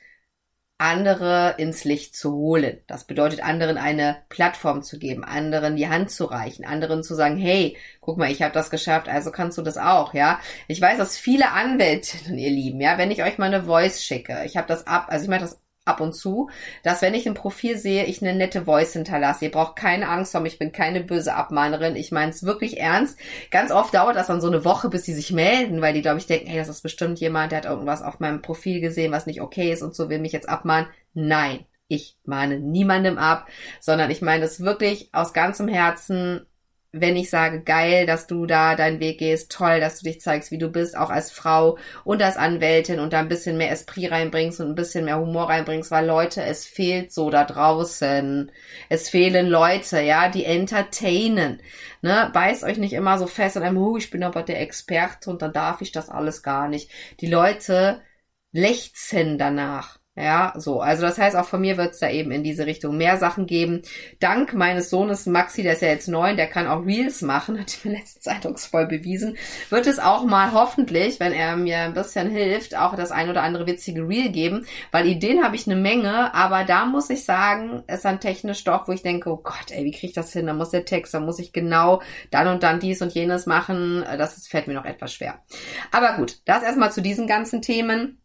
andere 0.78 1.54
ins 1.56 1.84
Licht 1.84 2.14
zu 2.14 2.32
holen. 2.34 2.80
Das 2.86 3.04
bedeutet, 3.04 3.42
anderen 3.42 3.78
eine 3.78 4.18
Plattform 4.28 4.82
zu 4.82 4.98
geben, 4.98 5.24
anderen 5.24 5.76
die 5.76 5.88
Hand 5.88 6.10
zu 6.10 6.26
reichen, 6.26 6.66
anderen 6.66 7.02
zu 7.02 7.14
sagen, 7.14 7.38
hey, 7.38 7.76
guck 8.00 8.18
mal, 8.18 8.30
ich 8.30 8.42
habe 8.42 8.52
das 8.52 8.70
geschafft, 8.70 9.08
also 9.08 9.30
kannst 9.32 9.56
du 9.56 9.62
das 9.62 9.78
auch, 9.78 10.12
ja. 10.12 10.38
Ich 10.68 10.80
weiß, 10.80 10.98
dass 10.98 11.16
viele 11.16 11.52
Anwältinnen, 11.52 12.38
ihr 12.38 12.50
Lieben, 12.50 12.80
ja, 12.80 12.98
wenn 12.98 13.10
ich 13.10 13.22
euch 13.22 13.38
mal 13.38 13.46
eine 13.46 13.64
Voice 13.64 14.04
schicke, 14.04 14.42
ich 14.44 14.56
habe 14.56 14.68
das 14.68 14.86
ab, 14.86 15.06
also 15.08 15.24
ich 15.24 15.30
mache 15.30 15.40
das 15.40 15.60
ab 15.86 16.00
und 16.00 16.14
zu, 16.14 16.50
dass 16.82 17.00
wenn 17.00 17.14
ich 17.14 17.26
ein 17.26 17.34
Profil 17.34 17.78
sehe, 17.78 18.04
ich 18.04 18.20
eine 18.20 18.34
nette 18.34 18.64
Voice 18.64 18.92
hinterlasse. 18.92 19.46
Ihr 19.46 19.50
braucht 19.50 19.76
keine 19.76 20.08
Angst 20.08 20.34
haben, 20.34 20.46
ich 20.46 20.58
bin 20.58 20.72
keine 20.72 21.00
böse 21.00 21.34
Abmahnerin. 21.34 21.96
Ich 21.96 22.12
meine 22.12 22.30
es 22.30 22.44
wirklich 22.44 22.78
ernst. 22.80 23.18
Ganz 23.50 23.70
oft 23.70 23.94
dauert 23.94 24.16
das 24.16 24.26
dann 24.26 24.40
so 24.40 24.48
eine 24.48 24.64
Woche, 24.64 24.88
bis 24.88 25.04
die 25.04 25.14
sich 25.14 25.32
melden, 25.32 25.80
weil 25.80 25.94
die, 25.94 26.02
glaube 26.02 26.18
ich, 26.18 26.26
denken, 26.26 26.48
hey, 26.48 26.58
das 26.58 26.68
ist 26.68 26.82
bestimmt 26.82 27.20
jemand, 27.20 27.52
der 27.52 27.58
hat 27.58 27.66
irgendwas 27.66 28.02
auf 28.02 28.20
meinem 28.20 28.42
Profil 28.42 28.80
gesehen, 28.80 29.12
was 29.12 29.26
nicht 29.26 29.40
okay 29.40 29.72
ist 29.72 29.82
und 29.82 29.94
so 29.94 30.10
will 30.10 30.18
mich 30.18 30.32
jetzt 30.32 30.48
abmahnen. 30.48 30.88
Nein, 31.14 31.64
ich 31.88 32.18
mahne 32.24 32.58
niemandem 32.58 33.16
ab, 33.16 33.48
sondern 33.80 34.10
ich 34.10 34.22
meine 34.22 34.44
es 34.44 34.60
wirklich 34.60 35.10
aus 35.12 35.32
ganzem 35.32 35.68
Herzen 35.68 36.46
wenn 37.00 37.16
ich 37.16 37.30
sage, 37.30 37.60
geil, 37.60 38.06
dass 38.06 38.26
du 38.26 38.46
da 38.46 38.74
deinen 38.74 39.00
Weg 39.00 39.18
gehst, 39.18 39.52
toll, 39.52 39.80
dass 39.80 40.00
du 40.00 40.04
dich 40.04 40.20
zeigst, 40.20 40.50
wie 40.50 40.58
du 40.58 40.68
bist, 40.68 40.96
auch 40.96 41.10
als 41.10 41.30
Frau 41.30 41.78
und 42.04 42.22
als 42.22 42.36
Anwältin 42.36 43.00
und 43.00 43.12
da 43.12 43.20
ein 43.20 43.28
bisschen 43.28 43.56
mehr 43.56 43.70
Esprit 43.70 44.10
reinbringst 44.10 44.60
und 44.60 44.68
ein 44.68 44.74
bisschen 44.74 45.04
mehr 45.04 45.18
Humor 45.18 45.48
reinbringst, 45.48 45.90
weil 45.90 46.06
Leute, 46.06 46.42
es 46.42 46.64
fehlt 46.66 47.12
so 47.12 47.30
da 47.30 47.44
draußen. 47.44 48.50
Es 48.88 49.08
fehlen 49.08 49.46
Leute, 49.46 50.00
ja, 50.00 50.28
die 50.28 50.44
entertainen. 50.44 51.60
Ne, 52.02 52.30
beißt 52.32 52.64
euch 52.64 52.78
nicht 52.78 52.92
immer 52.92 53.18
so 53.18 53.26
fest 53.26 53.56
und 53.56 53.62
einem, 53.62 53.78
oh, 53.78 53.96
ich 53.96 54.10
bin 54.10 54.22
aber 54.22 54.42
der 54.42 54.60
Experte 54.60 55.30
und 55.30 55.42
dann 55.42 55.52
darf 55.52 55.80
ich 55.80 55.92
das 55.92 56.08
alles 56.08 56.42
gar 56.42 56.68
nicht. 56.68 56.90
Die 57.20 57.26
Leute 57.26 58.02
lechzen 58.52 59.38
danach. 59.38 59.98
Ja, 60.18 60.54
so. 60.56 60.80
Also 60.80 61.02
das 61.02 61.18
heißt, 61.18 61.36
auch 61.36 61.44
von 61.44 61.60
mir 61.60 61.76
wird 61.76 61.92
es 61.92 61.98
da 61.98 62.08
eben 62.08 62.30
in 62.30 62.42
diese 62.42 62.64
Richtung 62.64 62.96
mehr 62.96 63.18
Sachen 63.18 63.46
geben. 63.46 63.82
Dank 64.18 64.54
meines 64.54 64.88
Sohnes 64.88 65.26
Maxi, 65.26 65.62
der 65.62 65.74
ist 65.74 65.82
ja 65.82 65.88
jetzt 65.88 66.08
neun, 66.08 66.38
der 66.38 66.46
kann 66.46 66.66
auch 66.66 66.86
Reels 66.86 67.20
machen, 67.20 67.60
hat 67.60 67.78
mir 67.84 67.92
letztens 67.92 68.26
eindrucksvoll 68.26 68.86
bewiesen, 68.86 69.36
wird 69.68 69.86
es 69.86 69.98
auch 69.98 70.24
mal 70.24 70.52
hoffentlich, 70.52 71.20
wenn 71.20 71.34
er 71.34 71.56
mir 71.58 71.80
ein 71.80 71.92
bisschen 71.92 72.30
hilft, 72.30 72.74
auch 72.74 72.96
das 72.96 73.10
ein 73.10 73.28
oder 73.28 73.42
andere 73.42 73.66
witzige 73.66 74.08
Reel 74.08 74.30
geben, 74.30 74.66
weil 74.90 75.06
Ideen 75.06 75.44
habe 75.44 75.54
ich 75.54 75.66
eine 75.66 75.76
Menge, 75.76 76.32
aber 76.34 76.64
da 76.64 76.86
muss 76.86 77.10
ich 77.10 77.26
sagen, 77.26 77.82
ist 77.86 78.06
dann 78.06 78.18
technisch 78.18 78.64
doch, 78.64 78.88
wo 78.88 78.92
ich 78.92 79.02
denke, 79.02 79.30
oh 79.30 79.36
Gott, 79.36 79.70
ey, 79.70 79.84
wie 79.84 79.90
kriege 79.90 80.06
ich 80.06 80.12
das 80.14 80.32
hin? 80.32 80.46
Da 80.46 80.54
muss 80.54 80.70
der 80.70 80.86
Text, 80.86 81.12
da 81.12 81.20
muss 81.20 81.38
ich 81.38 81.52
genau 81.52 82.00
dann 82.30 82.48
und 82.48 82.62
dann 82.62 82.80
dies 82.80 83.02
und 83.02 83.12
jenes 83.12 83.44
machen. 83.44 84.02
Das 84.16 84.46
fällt 84.48 84.66
mir 84.66 84.74
noch 84.74 84.86
etwas 84.86 85.12
schwer. 85.12 85.42
Aber 85.90 86.14
gut, 86.14 86.38
das 86.46 86.62
erstmal 86.62 86.90
zu 86.90 87.02
diesen 87.02 87.26
ganzen 87.26 87.60
Themen. 87.60 88.18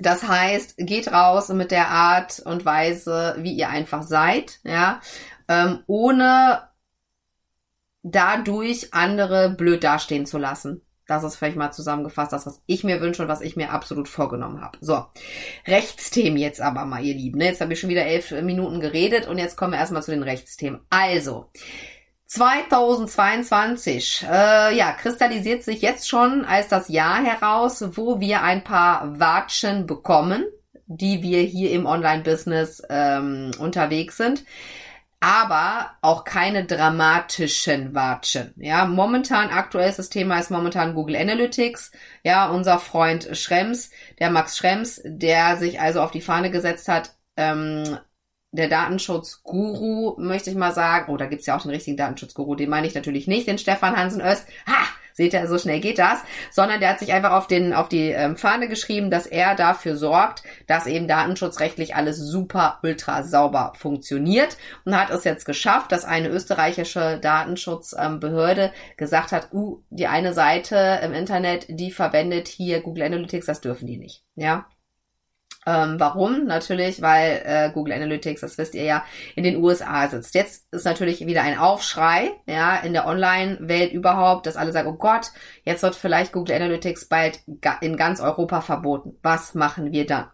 Das 0.00 0.26
heißt, 0.26 0.76
geht 0.78 1.12
raus 1.12 1.48
mit 1.50 1.70
der 1.70 1.88
Art 1.88 2.40
und 2.40 2.64
Weise, 2.64 3.36
wie 3.38 3.52
ihr 3.52 3.68
einfach 3.68 4.02
seid, 4.02 4.60
ja, 4.64 5.00
ähm, 5.48 5.80
ohne 5.86 6.62
dadurch 8.02 8.94
andere 8.94 9.50
blöd 9.50 9.84
dastehen 9.84 10.26
zu 10.26 10.38
lassen. 10.38 10.82
Das 11.06 11.24
ist 11.24 11.36
vielleicht 11.36 11.56
mal 11.56 11.72
zusammengefasst, 11.72 12.32
das, 12.32 12.46
was 12.46 12.62
ich 12.66 12.84
mir 12.84 13.00
wünsche 13.00 13.22
und 13.22 13.28
was 13.28 13.40
ich 13.40 13.56
mir 13.56 13.72
absolut 13.72 14.08
vorgenommen 14.08 14.60
habe. 14.62 14.78
So, 14.80 15.06
Rechtsthemen 15.66 16.38
jetzt 16.38 16.60
aber 16.60 16.84
mal, 16.84 17.04
ihr 17.04 17.14
Lieben. 17.14 17.38
Ne? 17.38 17.46
Jetzt 17.46 17.60
habe 17.60 17.72
ich 17.72 17.80
schon 17.80 17.90
wieder 17.90 18.06
elf 18.06 18.30
Minuten 18.30 18.80
geredet 18.80 19.26
und 19.26 19.36
jetzt 19.36 19.56
kommen 19.56 19.72
wir 19.72 19.80
erstmal 19.80 20.04
zu 20.04 20.12
den 20.12 20.22
Rechtsthemen. 20.22 20.80
Also, 20.88 21.50
2022, 22.30 24.24
äh, 24.30 24.76
ja, 24.76 24.92
kristallisiert 24.92 25.64
sich 25.64 25.82
jetzt 25.82 26.08
schon 26.08 26.44
als 26.44 26.68
das 26.68 26.88
Jahr 26.88 27.24
heraus, 27.24 27.84
wo 27.96 28.20
wir 28.20 28.44
ein 28.44 28.62
paar 28.62 29.18
Watschen 29.18 29.84
bekommen, 29.86 30.44
die 30.86 31.24
wir 31.24 31.40
hier 31.40 31.72
im 31.72 31.86
Online-Business 31.86 32.84
ähm, 32.88 33.50
unterwegs 33.58 34.16
sind. 34.16 34.44
Aber 35.18 35.90
auch 36.02 36.24
keine 36.24 36.64
dramatischen 36.66 37.96
Watschen. 37.96 38.54
Ja, 38.58 38.84
momentan 38.84 39.50
aktuell 39.50 39.90
ist 39.90 39.98
das 39.98 40.08
Thema 40.08 40.38
ist 40.38 40.52
momentan 40.52 40.94
Google 40.94 41.16
Analytics. 41.16 41.90
Ja, 42.22 42.48
unser 42.48 42.78
Freund 42.78 43.36
Schrems, 43.36 43.90
der 44.20 44.30
Max 44.30 44.56
Schrems, 44.56 45.00
der 45.04 45.56
sich 45.56 45.80
also 45.80 46.00
auf 46.00 46.12
die 46.12 46.20
Fahne 46.20 46.52
gesetzt 46.52 46.86
hat, 46.86 47.16
ähm, 47.36 47.98
der 48.52 48.68
Datenschutzguru, 48.68 50.16
möchte 50.18 50.50
ich 50.50 50.56
mal 50.56 50.72
sagen, 50.72 51.12
oh, 51.12 51.16
da 51.16 51.26
gibt's 51.26 51.46
ja 51.46 51.56
auch 51.56 51.62
den 51.62 51.70
richtigen 51.70 51.96
Datenschutzguru, 51.96 52.54
den 52.54 52.70
meine 52.70 52.86
ich 52.86 52.94
natürlich 52.94 53.26
nicht, 53.26 53.46
den 53.46 53.58
Stefan 53.58 53.96
Hansen 53.96 54.20
Öst. 54.20 54.46
Ha! 54.66 54.86
Seht 55.12 55.34
ihr, 55.34 55.46
so 55.48 55.58
schnell 55.58 55.80
geht 55.80 55.98
das, 55.98 56.20
sondern 56.50 56.80
der 56.80 56.90
hat 56.90 56.98
sich 56.98 57.12
einfach 57.12 57.32
auf 57.32 57.46
den 57.46 57.74
auf 57.74 57.88
die 57.88 58.08
ähm, 58.10 58.36
Fahne 58.36 58.68
geschrieben, 58.68 59.10
dass 59.10 59.26
er 59.26 59.54
dafür 59.54 59.96
sorgt, 59.96 60.42
dass 60.66 60.86
eben 60.86 61.08
datenschutzrechtlich 61.08 61.94
alles 61.94 62.16
super 62.16 62.78
ultra 62.82 63.22
sauber 63.22 63.74
funktioniert 63.76 64.56
und 64.84 64.98
hat 64.98 65.10
es 65.10 65.24
jetzt 65.24 65.44
geschafft, 65.44 65.92
dass 65.92 66.06
eine 66.06 66.28
österreichische 66.28 67.18
Datenschutzbehörde 67.20 68.62
ähm, 68.62 68.70
gesagt 68.96 69.32
hat, 69.32 69.52
uh, 69.52 69.82
die 69.90 70.06
eine 70.06 70.32
Seite 70.32 71.00
im 71.02 71.12
Internet, 71.12 71.66
die 71.68 71.90
verwendet 71.90 72.48
hier 72.48 72.80
Google 72.80 73.02
Analytics, 73.02 73.46
das 73.46 73.60
dürfen 73.60 73.86
die 73.86 73.98
nicht, 73.98 74.24
ja? 74.36 74.66
Ähm, 75.70 76.00
warum? 76.00 76.46
Natürlich, 76.46 77.00
weil 77.00 77.42
äh, 77.44 77.70
Google 77.72 77.94
Analytics, 77.94 78.40
das 78.40 78.58
wisst 78.58 78.74
ihr 78.74 78.82
ja, 78.82 79.04
in 79.36 79.44
den 79.44 79.62
USA 79.62 80.08
sitzt. 80.08 80.34
Jetzt 80.34 80.66
ist 80.72 80.84
natürlich 80.84 81.24
wieder 81.26 81.42
ein 81.42 81.58
Aufschrei, 81.58 82.32
ja, 82.46 82.76
in 82.78 82.92
der 82.92 83.06
Online-Welt 83.06 83.92
überhaupt, 83.92 84.46
dass 84.46 84.56
alle 84.56 84.72
sagen, 84.72 84.88
oh 84.88 84.98
Gott, 84.98 85.30
jetzt 85.64 85.84
wird 85.84 85.94
vielleicht 85.94 86.32
Google 86.32 86.56
Analytics 86.56 87.06
bald 87.06 87.40
in 87.80 87.96
ganz 87.96 88.20
Europa 88.20 88.62
verboten. 88.62 89.16
Was 89.22 89.54
machen 89.54 89.92
wir 89.92 90.06
dann? 90.06 90.26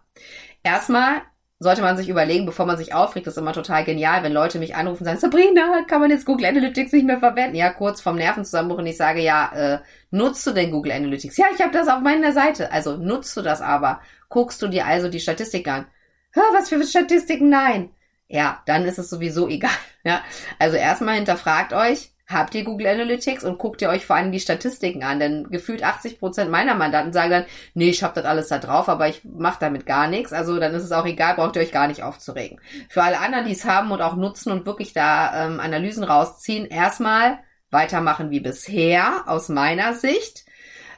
Erstmal 0.63 1.21
sollte 1.59 1.81
man 1.81 1.97
sich 1.97 2.07
überlegen, 2.07 2.45
bevor 2.45 2.65
man 2.67 2.77
sich 2.77 2.93
aufregt, 2.93 3.25
das 3.25 3.33
ist 3.33 3.39
immer 3.39 3.53
total 3.53 3.83
genial, 3.83 4.21
wenn 4.21 4.31
Leute 4.31 4.59
mich 4.59 4.75
anrufen 4.75 5.03
und 5.03 5.05
sagen, 5.05 5.19
Sabrina, 5.19 5.83
kann 5.87 6.01
man 6.01 6.11
jetzt 6.11 6.25
Google 6.25 6.45
Analytics 6.45 6.91
nicht 6.91 7.05
mehr 7.05 7.17
verwenden? 7.17 7.55
Ja, 7.55 7.71
kurz 7.71 7.99
vom 7.99 8.15
Nervenzusammenbruch 8.15 8.77
und 8.77 8.85
ich 8.85 8.97
sage, 8.97 9.21
ja, 9.21 9.51
äh, 9.55 9.79
nutzt 10.11 10.45
du 10.45 10.51
denn 10.51 10.69
Google 10.71 10.91
Analytics? 10.91 11.37
Ja, 11.37 11.47
ich 11.53 11.61
habe 11.61 11.71
das 11.73 11.87
auf 11.87 12.01
meiner 12.01 12.31
Seite. 12.31 12.71
Also 12.71 12.97
nutzt 12.97 13.35
du 13.35 13.41
das 13.41 13.61
aber. 13.61 14.01
Guckst 14.29 14.61
du 14.61 14.67
dir 14.67 14.85
also 14.85 15.09
die 15.09 15.19
Statistik 15.19 15.67
an? 15.67 15.87
Hör, 16.31 16.43
was 16.53 16.69
für 16.69 16.83
Statistiken? 16.83 17.49
Nein. 17.49 17.89
Ja, 18.27 18.61
dann 18.65 18.85
ist 18.85 18.99
es 18.99 19.09
sowieso 19.09 19.47
egal. 19.49 19.71
Ja, 20.03 20.21
also 20.59 20.77
erstmal 20.77 21.15
hinterfragt 21.15 21.73
euch, 21.73 22.11
habt 22.27 22.53
ihr 22.55 22.63
Google 22.65 22.87
Analytics 22.87 23.43
und 23.43 23.57
guckt 23.57 23.81
ihr 23.81 23.89
euch 23.89 24.05
vor 24.05 24.17
allem 24.17 24.31
die 24.31 24.39
Statistiken 24.39 25.03
an. 25.03 25.19
Denn 25.19 25.49
gefühlt 25.49 25.83
80 25.83 26.19
Prozent 26.19 26.51
meiner 26.51 26.75
Mandanten 26.75 27.13
sagen 27.13 27.31
dann, 27.31 27.45
nee, 27.73 27.89
ich 27.89 28.03
habe 28.03 28.15
das 28.15 28.25
alles 28.25 28.49
da 28.49 28.59
drauf, 28.59 28.89
aber 28.89 29.07
ich 29.07 29.23
mache 29.23 29.59
damit 29.59 29.85
gar 29.85 30.07
nichts. 30.07 30.33
Also 30.33 30.59
dann 30.59 30.73
ist 30.73 30.83
es 30.83 30.91
auch 30.91 31.05
egal, 31.05 31.35
braucht 31.35 31.55
ihr 31.55 31.61
euch 31.61 31.71
gar 31.71 31.87
nicht 31.87 32.03
aufzuregen. 32.03 32.59
Für 32.89 33.03
alle 33.03 33.19
anderen, 33.19 33.45
die 33.45 33.53
es 33.53 33.65
haben 33.65 33.91
und 33.91 34.01
auch 34.01 34.15
nutzen 34.15 34.51
und 34.51 34.65
wirklich 34.65 34.93
da 34.93 35.45
ähm, 35.45 35.59
Analysen 35.59 36.03
rausziehen, 36.03 36.65
erstmal 36.65 37.39
weitermachen 37.71 38.29
wie 38.29 38.39
bisher 38.39 39.23
aus 39.27 39.49
meiner 39.49 39.93
Sicht. 39.93 40.45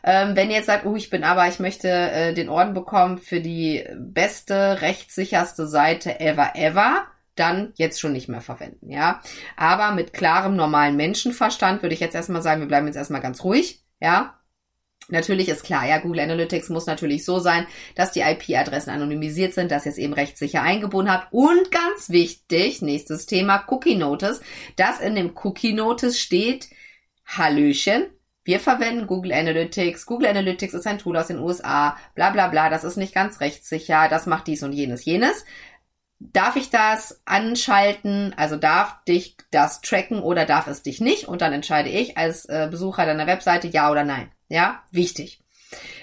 Ähm, 0.03 0.35
wenn 0.35 0.49
ihr 0.49 0.57
jetzt 0.57 0.67
sagt, 0.67 0.85
oh, 0.85 0.95
ich 0.95 1.09
bin 1.09 1.23
aber, 1.23 1.47
ich 1.47 1.59
möchte 1.59 1.89
äh, 1.89 2.33
den 2.33 2.49
Orden 2.49 2.73
bekommen 2.73 3.17
für 3.17 3.41
die 3.41 3.85
beste, 3.97 4.81
rechtssicherste 4.81 5.67
Seite 5.67 6.19
ever, 6.19 6.55
ever, 6.55 7.05
dann 7.39 7.73
jetzt 7.75 7.99
schon 7.99 8.13
nicht 8.13 8.29
mehr 8.29 8.41
verwenden, 8.41 8.89
ja. 8.89 9.21
Aber 9.55 9.93
mit 9.93 10.13
klarem, 10.13 10.55
normalen 10.55 10.95
Menschenverstand 10.95 11.81
würde 11.81 11.93
ich 11.93 12.01
jetzt 12.01 12.15
erstmal 12.15 12.41
sagen, 12.41 12.61
wir 12.61 12.67
bleiben 12.67 12.87
jetzt 12.87 12.95
erstmal 12.95 13.21
ganz 13.21 13.43
ruhig, 13.43 13.83
ja. 13.99 14.35
Natürlich 15.11 15.49
ist 15.49 15.63
klar, 15.63 15.87
ja, 15.87 15.97
Google 15.97 16.19
Analytics 16.19 16.69
muss 16.69 16.85
natürlich 16.85 17.25
so 17.25 17.39
sein, 17.39 17.65
dass 17.95 18.11
die 18.11 18.21
IP-Adressen 18.21 18.91
anonymisiert 18.91 19.53
sind, 19.53 19.71
dass 19.71 19.85
ihr 19.85 19.91
es 19.91 19.97
eben 19.97 20.13
rechtssicher 20.13 20.61
eingebunden 20.61 21.11
habt. 21.11 21.33
Und 21.33 21.71
ganz 21.71 22.09
wichtig, 22.09 22.83
nächstes 22.83 23.25
Thema, 23.25 23.65
Cookie 23.69 23.95
Notice, 23.95 24.41
dass 24.75 24.99
in 24.99 25.15
dem 25.15 25.31
Cookie 25.43 25.73
Notice 25.73 26.19
steht, 26.19 26.69
Hallöchen, 27.25 28.05
wir 28.43 28.59
verwenden 28.59 29.05
Google 29.05 29.33
Analytics. 29.33 30.05
Google 30.05 30.29
Analytics 30.29 30.73
ist 30.73 30.87
ein 30.87 30.97
Tool 30.97 31.17
aus 31.17 31.27
den 31.27 31.39
USA, 31.39 31.97
bla 32.15 32.31
bla 32.31 32.47
bla, 32.47 32.69
das 32.69 32.83
ist 32.83 32.97
nicht 32.97 33.13
ganz 33.13 33.41
rechtssicher, 33.41 34.07
das 34.09 34.25
macht 34.25 34.47
dies 34.47 34.63
und 34.63 34.73
jenes, 34.73 35.05
jenes. 35.05 35.45
Darf 36.19 36.57
ich 36.57 36.69
das 36.69 37.21
anschalten? 37.25 38.33
Also 38.35 38.57
darf 38.57 39.03
dich 39.05 39.37
das 39.51 39.81
tracken 39.81 40.21
oder 40.21 40.45
darf 40.45 40.67
es 40.67 40.83
dich 40.83 40.99
nicht? 40.99 41.27
Und 41.27 41.41
dann 41.41 41.53
entscheide 41.53 41.89
ich 41.89 42.17
als 42.17 42.45
äh, 42.45 42.67
Besucher 42.69 43.05
deiner 43.05 43.25
Webseite 43.25 43.67
ja 43.67 43.89
oder 43.89 44.03
nein. 44.03 44.29
Ja, 44.49 44.83
wichtig. 44.91 45.41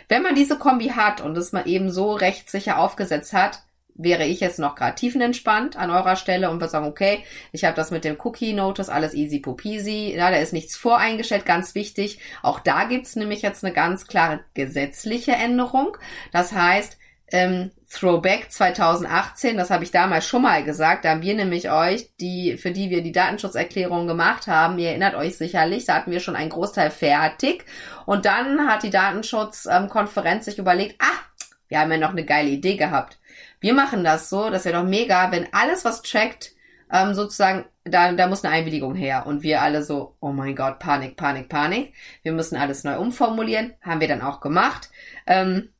Wenn 0.08 0.22
man 0.22 0.34
diese 0.34 0.58
Kombi 0.58 0.88
hat 0.88 1.20
und 1.20 1.36
es 1.36 1.52
mal 1.52 1.68
eben 1.68 1.90
so 1.90 2.12
rechtssicher 2.12 2.78
aufgesetzt 2.78 3.32
hat, 3.32 3.62
wäre 3.98 4.24
ich 4.24 4.40
jetzt 4.40 4.58
noch 4.58 4.74
gerade 4.74 4.94
tiefenentspannt 4.94 5.76
an 5.76 5.90
eurer 5.90 6.16
Stelle 6.16 6.50
und 6.50 6.60
würde 6.60 6.70
sagen, 6.70 6.86
okay, 6.86 7.24
ich 7.52 7.64
habe 7.64 7.76
das 7.76 7.90
mit 7.90 8.04
dem 8.04 8.16
Cookie 8.22 8.52
Notice, 8.52 8.88
alles 8.88 9.14
easy 9.14 9.40
popisi, 9.40 10.14
ja, 10.14 10.30
da 10.30 10.36
ist 10.36 10.52
nichts 10.52 10.76
voreingestellt, 10.76 11.46
ganz 11.46 11.74
wichtig. 11.74 12.18
Auch 12.42 12.60
da 12.60 12.84
gibt's 12.84 13.16
nämlich 13.16 13.42
jetzt 13.42 13.64
eine 13.64 13.72
ganz 13.72 14.06
klare 14.06 14.40
gesetzliche 14.54 15.32
Änderung. 15.32 15.96
Das 16.32 16.52
heißt, 16.52 16.98
ähm, 17.32 17.70
Throwback 17.88 18.50
2018, 18.50 19.56
das 19.56 19.70
habe 19.70 19.84
ich 19.84 19.92
damals 19.92 20.26
schon 20.26 20.42
mal 20.42 20.64
gesagt, 20.64 21.04
da 21.04 21.10
haben 21.10 21.22
wir 21.22 21.34
nämlich 21.34 21.70
euch, 21.70 22.10
die, 22.20 22.56
für 22.56 22.72
die 22.72 22.90
wir 22.90 23.02
die 23.02 23.12
Datenschutzerklärung 23.12 24.08
gemacht 24.08 24.48
haben, 24.48 24.78
ihr 24.78 24.88
erinnert 24.88 25.14
euch 25.14 25.36
sicherlich, 25.36 25.84
da 25.84 25.94
hatten 25.94 26.10
wir 26.10 26.20
schon 26.20 26.36
einen 26.36 26.50
Großteil 26.50 26.90
fertig 26.90 27.64
und 28.04 28.24
dann 28.24 28.68
hat 28.68 28.82
die 28.82 28.90
Datenschutzkonferenz 28.90 30.46
sich 30.46 30.58
überlegt, 30.58 30.96
ah, 30.98 31.20
wir 31.68 31.78
haben 31.78 31.92
ja 31.92 31.98
noch 31.98 32.10
eine 32.10 32.24
geile 32.24 32.48
Idee 32.48 32.76
gehabt. 32.76 33.18
Wir 33.60 33.72
machen 33.72 34.04
das 34.04 34.30
so, 34.30 34.50
das 34.50 34.64
wäre 34.64 34.78
doch 34.78 34.88
mega, 34.88 35.30
wenn 35.30 35.52
alles, 35.52 35.84
was 35.84 36.02
trackt, 36.02 36.56
ähm, 36.92 37.14
sozusagen, 37.14 37.64
da, 37.84 38.12
da 38.12 38.26
muss 38.26 38.44
eine 38.44 38.54
Einwilligung 38.54 38.94
her. 38.94 39.26
Und 39.26 39.42
wir 39.42 39.62
alle 39.62 39.82
so, 39.82 40.16
oh 40.20 40.32
mein 40.32 40.54
Gott, 40.54 40.78
Panik, 40.78 41.16
Panik, 41.16 41.48
Panik. 41.48 41.94
Wir 42.22 42.32
müssen 42.32 42.56
alles 42.56 42.84
neu 42.84 42.98
umformulieren. 42.98 43.74
Haben 43.80 44.00
wir 44.00 44.08
dann 44.08 44.22
auch 44.22 44.40
gemacht. 44.40 44.90
Ähm, 45.26 45.70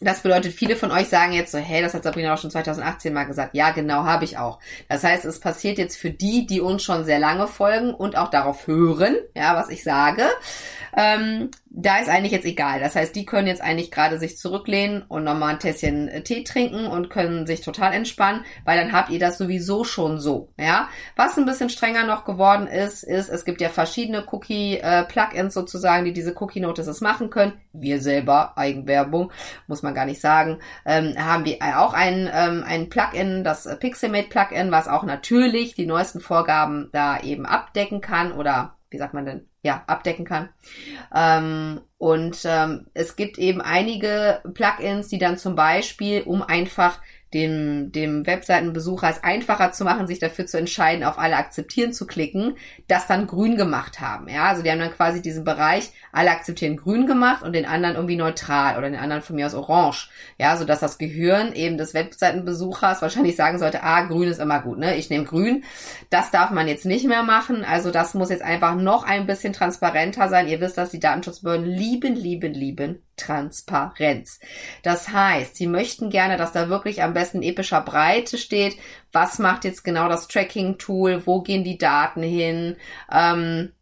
das 0.00 0.20
bedeutet, 0.20 0.52
viele 0.52 0.76
von 0.76 0.90
euch 0.90 1.08
sagen 1.08 1.32
jetzt 1.32 1.52
so, 1.52 1.58
hey, 1.58 1.80
das 1.80 1.94
hat 1.94 2.02
Sabrina 2.02 2.34
auch 2.34 2.38
schon 2.38 2.50
2018 2.50 3.14
mal 3.14 3.24
gesagt. 3.24 3.54
Ja, 3.54 3.70
genau, 3.70 4.04
habe 4.04 4.24
ich 4.24 4.36
auch. 4.36 4.58
Das 4.88 5.02
heißt, 5.04 5.24
es 5.24 5.40
passiert 5.40 5.78
jetzt 5.78 5.96
für 5.96 6.10
die, 6.10 6.46
die 6.46 6.60
uns 6.60 6.82
schon 6.82 7.04
sehr 7.04 7.18
lange 7.18 7.46
folgen 7.48 7.94
und 7.94 8.16
auch 8.16 8.28
darauf 8.28 8.66
hören, 8.66 9.16
ja, 9.34 9.56
was 9.56 9.70
ich 9.70 9.82
sage. 9.82 10.24
Ähm, 10.96 11.50
da 11.78 11.98
ist 11.98 12.08
eigentlich 12.08 12.32
jetzt 12.32 12.46
egal. 12.46 12.80
Das 12.80 12.96
heißt, 12.96 13.14
die 13.14 13.26
können 13.26 13.46
jetzt 13.46 13.60
eigentlich 13.60 13.90
gerade 13.90 14.18
sich 14.18 14.38
zurücklehnen 14.38 15.02
und 15.08 15.24
nochmal 15.24 15.54
ein 15.54 15.60
Tässchen 15.60 16.08
äh, 16.08 16.22
Tee 16.22 16.42
trinken 16.42 16.86
und 16.86 17.10
können 17.10 17.46
sich 17.46 17.60
total 17.60 17.92
entspannen, 17.92 18.44
weil 18.64 18.78
dann 18.78 18.92
habt 18.92 19.10
ihr 19.10 19.18
das 19.18 19.36
sowieso 19.36 19.84
schon 19.84 20.18
so. 20.18 20.48
Ja, 20.58 20.88
was 21.16 21.36
ein 21.36 21.44
bisschen 21.44 21.68
strenger 21.68 22.04
noch 22.04 22.24
geworden 22.24 22.66
ist, 22.66 23.04
ist, 23.04 23.28
es 23.28 23.44
gibt 23.44 23.60
ja 23.60 23.68
verschiedene 23.68 24.24
Cookie-Plugins 24.26 25.54
äh, 25.54 25.60
sozusagen, 25.60 26.06
die 26.06 26.14
diese 26.14 26.34
Cookie-Notices 26.34 27.02
machen 27.02 27.28
können. 27.28 27.52
Wir 27.74 28.00
selber, 28.00 28.56
Eigenwerbung, 28.56 29.30
muss 29.66 29.82
man 29.82 29.94
gar 29.94 30.06
nicht 30.06 30.22
sagen, 30.22 30.60
ähm, 30.86 31.14
haben 31.18 31.44
wir 31.44 31.58
auch 31.78 31.92
ein, 31.92 32.30
ähm, 32.32 32.64
ein 32.66 32.88
Plugin, 32.88 33.44
das 33.44 33.68
Pixelmate-Plugin, 33.78 34.70
was 34.70 34.88
auch 34.88 35.02
natürlich 35.02 35.74
die 35.74 35.86
neuesten 35.86 36.20
Vorgaben 36.20 36.88
da 36.92 37.20
eben 37.20 37.44
abdecken 37.44 38.00
kann 38.00 38.32
oder 38.32 38.76
wie 38.88 38.98
sagt 38.98 39.14
man 39.14 39.26
denn, 39.26 39.48
ja, 39.66 39.84
abdecken 39.86 40.24
kann. 40.24 40.48
Ähm, 41.14 41.80
und 41.98 42.38
ähm, 42.44 42.86
es 42.94 43.16
gibt 43.16 43.38
eben 43.38 43.60
einige 43.60 44.40
Plugins, 44.54 45.08
die 45.08 45.18
dann 45.18 45.36
zum 45.36 45.56
Beispiel, 45.56 46.22
um 46.22 46.42
einfach 46.42 47.00
dem, 47.34 47.90
dem 47.92 48.26
Webseitenbesucher 48.26 49.10
es 49.10 49.24
einfacher 49.24 49.72
zu 49.72 49.84
machen, 49.84 50.06
sich 50.06 50.20
dafür 50.20 50.46
zu 50.46 50.58
entscheiden, 50.58 51.04
auf 51.04 51.18
alle 51.18 51.36
akzeptieren 51.36 51.92
zu 51.92 52.06
klicken, 52.06 52.56
das 52.86 53.08
dann 53.08 53.26
grün 53.26 53.56
gemacht 53.56 54.00
haben. 54.00 54.28
Ja, 54.28 54.44
also 54.44 54.62
die 54.62 54.70
haben 54.70 54.78
dann 54.78 54.92
quasi 54.92 55.20
diesen 55.20 55.44
Bereich, 55.44 55.90
alle 56.16 56.30
akzeptieren 56.30 56.78
grün 56.78 57.06
gemacht 57.06 57.42
und 57.42 57.52
den 57.52 57.66
anderen 57.66 57.94
irgendwie 57.94 58.16
neutral 58.16 58.78
oder 58.78 58.88
den 58.88 58.98
anderen 58.98 59.20
von 59.20 59.36
mir 59.36 59.46
aus 59.46 59.54
orange. 59.54 60.08
Ja, 60.38 60.56
so 60.56 60.64
dass 60.64 60.80
das 60.80 60.96
Gehirn 60.96 61.52
eben 61.52 61.76
des 61.76 61.92
Webseitenbesuchers 61.92 63.02
wahrscheinlich 63.02 63.36
sagen 63.36 63.58
sollte, 63.58 63.82
ah, 63.82 64.02
grün 64.02 64.28
ist 64.28 64.40
immer 64.40 64.60
gut, 64.60 64.78
ne? 64.78 64.96
Ich 64.96 65.10
nehme 65.10 65.24
grün. 65.24 65.64
Das 66.08 66.30
darf 66.30 66.50
man 66.52 66.68
jetzt 66.68 66.86
nicht 66.86 67.06
mehr 67.06 67.22
machen. 67.22 67.64
Also 67.64 67.90
das 67.90 68.14
muss 68.14 68.30
jetzt 68.30 68.42
einfach 68.42 68.76
noch 68.76 69.04
ein 69.04 69.26
bisschen 69.26 69.52
transparenter 69.52 70.30
sein. 70.30 70.48
Ihr 70.48 70.60
wisst, 70.62 70.78
dass 70.78 70.90
die 70.90 71.00
Datenschutzbehörden 71.00 71.66
lieben, 71.66 72.16
lieben, 72.16 72.54
lieben 72.54 73.02
Transparenz. 73.16 74.40
Das 74.82 75.10
heißt, 75.10 75.54
sie 75.54 75.66
möchten 75.66 76.08
gerne, 76.08 76.38
dass 76.38 76.52
da 76.52 76.70
wirklich 76.70 77.02
am 77.02 77.12
besten 77.12 77.42
epischer 77.42 77.82
Breite 77.82 78.38
steht. 78.38 78.76
Was 79.12 79.38
macht 79.38 79.64
jetzt 79.64 79.84
genau 79.84 80.08
das 80.08 80.28
Tracking-Tool? 80.28 81.26
Wo 81.26 81.42
gehen 81.42 81.62
die 81.62 81.76
Daten 81.76 82.22
hin? 82.22 82.76
Ähm, 83.12 83.72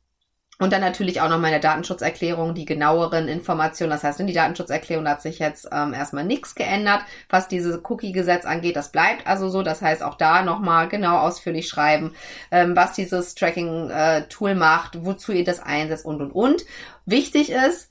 und 0.60 0.72
dann 0.72 0.80
natürlich 0.80 1.20
auch 1.20 1.28
noch 1.28 1.40
meine 1.40 1.58
Datenschutzerklärung, 1.58 2.54
die 2.54 2.64
genaueren 2.64 3.26
Informationen. 3.26 3.90
Das 3.90 4.04
heißt, 4.04 4.20
in 4.20 4.28
die 4.28 4.32
Datenschutzerklärung 4.32 5.08
hat 5.08 5.20
sich 5.20 5.40
jetzt 5.40 5.68
ähm, 5.72 5.92
erstmal 5.92 6.24
nichts 6.24 6.54
geändert, 6.54 7.00
was 7.28 7.48
dieses 7.48 7.80
Cookie-Gesetz 7.82 8.44
angeht. 8.44 8.76
Das 8.76 8.92
bleibt 8.92 9.26
also 9.26 9.48
so. 9.48 9.62
Das 9.62 9.82
heißt, 9.82 10.02
auch 10.02 10.14
da 10.14 10.42
nochmal 10.42 10.88
genau 10.88 11.18
ausführlich 11.18 11.68
schreiben, 11.68 12.14
ähm, 12.52 12.76
was 12.76 12.92
dieses 12.92 13.34
Tracking-Tool 13.34 14.50
äh, 14.50 14.54
macht, 14.54 15.04
wozu 15.04 15.32
ihr 15.32 15.44
das 15.44 15.58
einsetzt 15.60 16.04
und, 16.04 16.20
und, 16.20 16.30
und. 16.30 16.64
Wichtig 17.04 17.50
ist, 17.50 17.90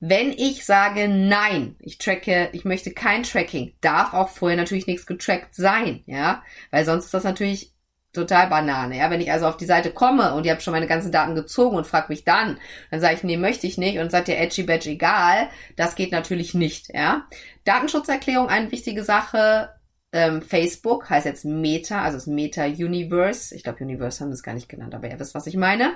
wenn 0.00 0.32
ich 0.32 0.64
sage 0.64 1.08
nein, 1.08 1.76
ich 1.78 1.98
tracke, 1.98 2.48
ich 2.52 2.64
möchte 2.64 2.90
kein 2.90 3.22
Tracking, 3.22 3.74
darf 3.82 4.14
auch 4.14 4.30
vorher 4.30 4.56
natürlich 4.56 4.86
nichts 4.86 5.06
getrackt 5.06 5.54
sein, 5.54 6.02
ja, 6.06 6.42
weil 6.70 6.84
sonst 6.86 7.04
ist 7.04 7.14
das 7.14 7.24
natürlich 7.24 7.72
total 8.12 8.48
Banane, 8.48 8.98
ja. 8.98 9.10
Wenn 9.10 9.20
ich 9.20 9.30
also 9.30 9.46
auf 9.46 9.56
die 9.56 9.66
Seite 9.66 9.90
komme 9.90 10.34
und 10.34 10.46
ihr 10.46 10.52
habt 10.52 10.62
schon 10.62 10.72
meine 10.72 10.86
ganzen 10.86 11.12
Daten 11.12 11.34
gezogen 11.34 11.76
und 11.76 11.86
fragt 11.86 12.08
mich 12.08 12.24
dann, 12.24 12.58
dann 12.90 13.00
sage 13.00 13.14
ich, 13.14 13.22
nee, 13.22 13.36
möchte 13.36 13.66
ich 13.66 13.78
nicht 13.78 13.98
und 13.98 14.10
sagt 14.10 14.28
ihr 14.28 14.38
edgy 14.38 14.64
badge 14.64 14.90
egal, 14.90 15.48
das 15.76 15.94
geht 15.94 16.12
natürlich 16.12 16.54
nicht, 16.54 16.92
ja. 16.94 17.26
Datenschutzerklärung, 17.64 18.48
eine 18.48 18.72
wichtige 18.72 19.04
Sache, 19.04 19.70
ähm, 20.12 20.42
Facebook 20.42 21.08
heißt 21.08 21.24
jetzt 21.24 21.44
Meta, 21.44 22.02
also 22.02 22.16
das 22.16 22.26
Meta 22.26 22.64
Universe. 22.64 23.54
Ich 23.54 23.62
glaube, 23.62 23.84
Universe 23.84 24.20
haben 24.20 24.30
das 24.30 24.42
gar 24.42 24.54
nicht 24.54 24.68
genannt, 24.68 24.94
aber 24.94 25.08
ihr 25.08 25.20
wisst, 25.20 25.36
was 25.36 25.46
ich 25.46 25.56
meine. 25.56 25.92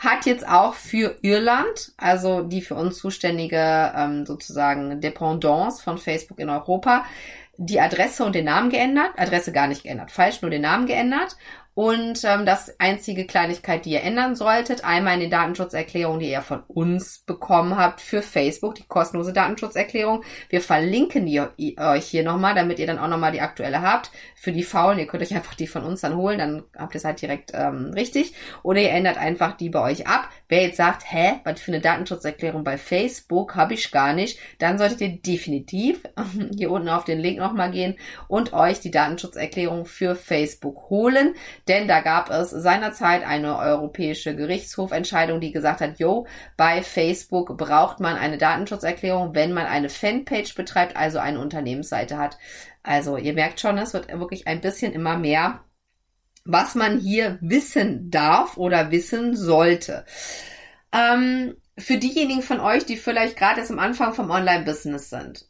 Hat 0.00 0.26
jetzt 0.26 0.46
auch 0.46 0.74
für 0.74 1.16
Irland, 1.22 1.92
also 1.96 2.42
die 2.42 2.60
für 2.60 2.74
uns 2.74 2.98
zuständige 2.98 3.92
ähm, 3.96 4.26
sozusagen 4.26 5.00
Dependance 5.00 5.82
von 5.82 5.96
Facebook 5.96 6.38
in 6.40 6.50
Europa, 6.50 7.06
die 7.56 7.80
Adresse 7.80 8.24
und 8.24 8.34
den 8.34 8.46
Namen 8.46 8.70
geändert. 8.70 9.12
Adresse 9.16 9.52
gar 9.52 9.66
nicht 9.66 9.82
geändert, 9.82 10.10
falsch, 10.10 10.42
nur 10.42 10.50
den 10.50 10.62
Namen 10.62 10.86
geändert. 10.86 11.36
Und 11.74 12.22
ähm, 12.22 12.46
das 12.46 12.78
einzige 12.78 13.26
Kleinigkeit, 13.26 13.84
die 13.84 13.90
ihr 13.90 14.02
ändern 14.02 14.36
solltet, 14.36 14.84
einmal 14.84 15.14
in 15.14 15.20
den 15.20 15.30
Datenschutzerklärungen, 15.30 16.20
die 16.20 16.30
ihr 16.30 16.40
von 16.40 16.62
uns 16.68 17.18
bekommen 17.18 17.76
habt 17.76 18.00
für 18.00 18.22
Facebook, 18.22 18.76
die 18.76 18.86
kostenlose 18.86 19.32
Datenschutzerklärung. 19.32 20.22
Wir 20.48 20.60
verlinken 20.60 21.26
die 21.26 21.40
euch 21.40 22.04
hier 22.04 22.22
nochmal, 22.22 22.54
damit 22.54 22.78
ihr 22.78 22.86
dann 22.86 23.00
auch 23.00 23.08
nochmal 23.08 23.32
die 23.32 23.40
aktuelle 23.40 23.82
habt. 23.82 24.12
Für 24.36 24.52
die 24.52 24.62
Faulen, 24.62 25.00
ihr 25.00 25.06
könnt 25.08 25.22
euch 25.24 25.34
einfach 25.34 25.54
die 25.54 25.66
von 25.66 25.82
uns 25.82 26.02
dann 26.02 26.16
holen, 26.16 26.38
dann 26.38 26.62
habt 26.76 26.94
ihr 26.94 26.98
es 26.98 27.04
halt 27.04 27.20
direkt 27.20 27.50
ähm, 27.54 27.90
richtig. 27.94 28.34
Oder 28.62 28.80
ihr 28.80 28.90
ändert 28.90 29.18
einfach 29.18 29.56
die 29.56 29.70
bei 29.70 29.80
euch 29.80 30.06
ab. 30.06 30.28
Wer 30.48 30.62
jetzt 30.62 30.76
sagt, 30.76 31.02
hä, 31.10 31.40
was 31.42 31.60
für 31.60 31.72
eine 31.72 31.80
Datenschutzerklärung 31.80 32.62
bei 32.62 32.78
Facebook 32.78 33.56
habe 33.56 33.74
ich 33.74 33.90
gar 33.90 34.12
nicht, 34.12 34.38
dann 34.60 34.78
solltet 34.78 35.00
ihr 35.00 35.16
definitiv 35.16 36.02
hier 36.56 36.70
unten 36.70 36.88
auf 36.88 37.04
den 37.04 37.18
Link 37.18 37.38
nochmal 37.38 37.72
gehen 37.72 37.96
und 38.28 38.52
euch 38.52 38.78
die 38.78 38.92
Datenschutzerklärung 38.92 39.86
für 39.86 40.14
Facebook 40.14 40.88
holen 40.90 41.34
denn 41.68 41.88
da 41.88 42.00
gab 42.00 42.30
es 42.30 42.50
seinerzeit 42.50 43.24
eine 43.24 43.58
europäische 43.58 44.36
Gerichtshofentscheidung, 44.36 45.40
die 45.40 45.52
gesagt 45.52 45.80
hat, 45.80 45.98
yo, 45.98 46.26
bei 46.56 46.82
Facebook 46.82 47.56
braucht 47.56 48.00
man 48.00 48.16
eine 48.16 48.38
Datenschutzerklärung, 48.38 49.34
wenn 49.34 49.52
man 49.52 49.66
eine 49.66 49.88
Fanpage 49.88 50.54
betreibt, 50.54 50.96
also 50.96 51.18
eine 51.18 51.40
Unternehmensseite 51.40 52.18
hat. 52.18 52.38
Also 52.82 53.16
ihr 53.16 53.32
merkt 53.32 53.60
schon, 53.60 53.78
es 53.78 53.94
wird 53.94 54.08
wirklich 54.08 54.46
ein 54.46 54.60
bisschen 54.60 54.92
immer 54.92 55.16
mehr, 55.16 55.64
was 56.44 56.74
man 56.74 56.98
hier 57.00 57.38
wissen 57.40 58.10
darf 58.10 58.58
oder 58.58 58.90
wissen 58.90 59.34
sollte. 59.34 60.04
Ähm, 60.92 61.56
für 61.78 61.96
diejenigen 61.96 62.42
von 62.42 62.60
euch, 62.60 62.84
die 62.84 62.96
vielleicht 62.96 63.36
gerade 63.36 63.60
erst 63.60 63.70
am 63.70 63.78
Anfang 63.78 64.12
vom 64.12 64.30
Online-Business 64.30 65.08
sind, 65.08 65.48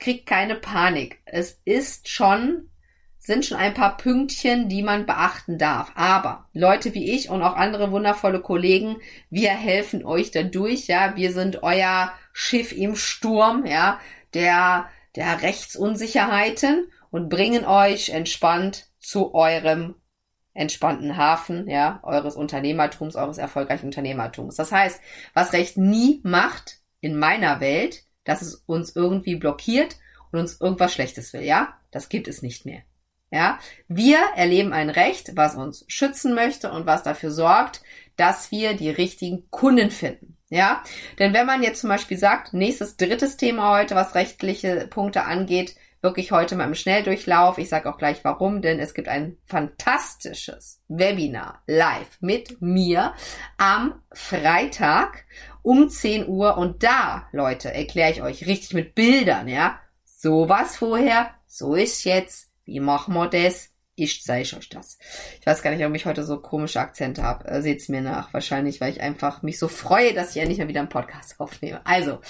kriegt 0.00 0.26
keine 0.26 0.56
Panik. 0.56 1.22
Es 1.24 1.60
ist 1.64 2.08
schon 2.08 2.71
sind 3.24 3.46
schon 3.46 3.56
ein 3.56 3.72
paar 3.72 3.96
Pünktchen, 3.96 4.68
die 4.68 4.82
man 4.82 5.06
beachten 5.06 5.56
darf. 5.56 5.92
Aber 5.94 6.48
Leute 6.54 6.92
wie 6.92 7.12
ich 7.12 7.30
und 7.30 7.40
auch 7.40 7.54
andere 7.54 7.92
wundervolle 7.92 8.40
Kollegen, 8.40 8.96
wir 9.30 9.50
helfen 9.50 10.04
euch 10.04 10.32
dadurch, 10.32 10.88
ja. 10.88 11.14
Wir 11.14 11.32
sind 11.32 11.62
euer 11.62 12.12
Schiff 12.32 12.72
im 12.72 12.96
Sturm, 12.96 13.64
ja, 13.64 14.00
der, 14.34 14.86
der 15.14 15.40
Rechtsunsicherheiten 15.40 16.90
und 17.12 17.28
bringen 17.28 17.64
euch 17.64 18.08
entspannt 18.08 18.88
zu 18.98 19.34
eurem 19.34 19.94
entspannten 20.52 21.16
Hafen, 21.16 21.68
ja, 21.68 22.00
eures 22.02 22.34
Unternehmertums, 22.34 23.14
eures 23.14 23.38
erfolgreichen 23.38 23.86
Unternehmertums. 23.86 24.56
Das 24.56 24.72
heißt, 24.72 25.00
was 25.32 25.52
Recht 25.52 25.76
nie 25.76 26.20
macht 26.24 26.80
in 27.00 27.16
meiner 27.16 27.60
Welt, 27.60 28.02
dass 28.24 28.42
es 28.42 28.56
uns 28.66 28.96
irgendwie 28.96 29.36
blockiert 29.36 29.96
und 30.32 30.40
uns 30.40 30.60
irgendwas 30.60 30.92
Schlechtes 30.92 31.32
will, 31.32 31.42
ja, 31.42 31.74
das 31.92 32.08
gibt 32.08 32.26
es 32.26 32.42
nicht 32.42 32.66
mehr. 32.66 32.82
Ja, 33.32 33.58
wir 33.88 34.18
erleben 34.36 34.74
ein 34.74 34.90
Recht, 34.90 35.36
was 35.36 35.54
uns 35.54 35.86
schützen 35.88 36.34
möchte 36.34 36.70
und 36.70 36.84
was 36.84 37.02
dafür 37.02 37.30
sorgt, 37.30 37.80
dass 38.16 38.50
wir 38.50 38.74
die 38.74 38.90
richtigen 38.90 39.50
Kunden 39.50 39.90
finden. 39.90 40.36
Ja, 40.50 40.84
denn 41.18 41.32
wenn 41.32 41.46
man 41.46 41.62
jetzt 41.62 41.80
zum 41.80 41.88
Beispiel 41.88 42.18
sagt, 42.18 42.52
nächstes 42.52 42.98
drittes 42.98 43.38
Thema 43.38 43.78
heute, 43.78 43.94
was 43.94 44.14
rechtliche 44.14 44.86
Punkte 44.86 45.24
angeht, 45.24 45.76
wirklich 46.02 46.30
heute 46.30 46.56
mal 46.56 46.66
im 46.66 46.74
Schnelldurchlauf. 46.74 47.56
Ich 47.56 47.70
sage 47.70 47.88
auch 47.88 47.96
gleich 47.96 48.22
warum, 48.22 48.60
denn 48.60 48.78
es 48.78 48.92
gibt 48.92 49.08
ein 49.08 49.38
fantastisches 49.46 50.82
Webinar 50.88 51.62
live 51.66 52.18
mit 52.20 52.60
mir 52.60 53.14
am 53.56 54.02
Freitag 54.12 55.24
um 55.62 55.88
10 55.88 56.28
Uhr. 56.28 56.58
Und 56.58 56.82
da, 56.82 57.28
Leute, 57.32 57.72
erkläre 57.72 58.10
ich 58.10 58.20
euch 58.20 58.46
richtig 58.46 58.74
mit 58.74 58.94
Bildern, 58.94 59.48
ja, 59.48 59.78
sowas 60.04 60.76
vorher 60.76 61.30
so 61.46 61.74
ist 61.74 62.04
jetzt, 62.04 62.51
wie 62.64 62.80
machen 62.80 63.14
wir 63.14 63.28
das? 63.28 63.70
Ich 63.94 64.22
zeige 64.22 64.56
euch 64.56 64.70
das. 64.70 64.98
Ich 65.38 65.46
weiß 65.46 65.62
gar 65.62 65.70
nicht, 65.70 65.80
warum 65.80 65.94
ich 65.94 66.06
heute 66.06 66.24
so 66.24 66.40
komische 66.40 66.80
Akzente 66.80 67.22
habe. 67.22 67.46
Äh, 67.46 67.60
Seht's 67.60 67.90
mir 67.90 68.00
nach. 68.00 68.32
Wahrscheinlich, 68.32 68.80
weil 68.80 68.90
ich 68.90 69.02
einfach 69.02 69.42
mich 69.42 69.58
so 69.58 69.68
freue, 69.68 70.14
dass 70.14 70.34
ich 70.34 70.40
endlich 70.40 70.58
mal 70.58 70.68
wieder 70.68 70.80
einen 70.80 70.88
Podcast 70.88 71.34
aufnehme. 71.40 71.84
Also, 71.84 72.20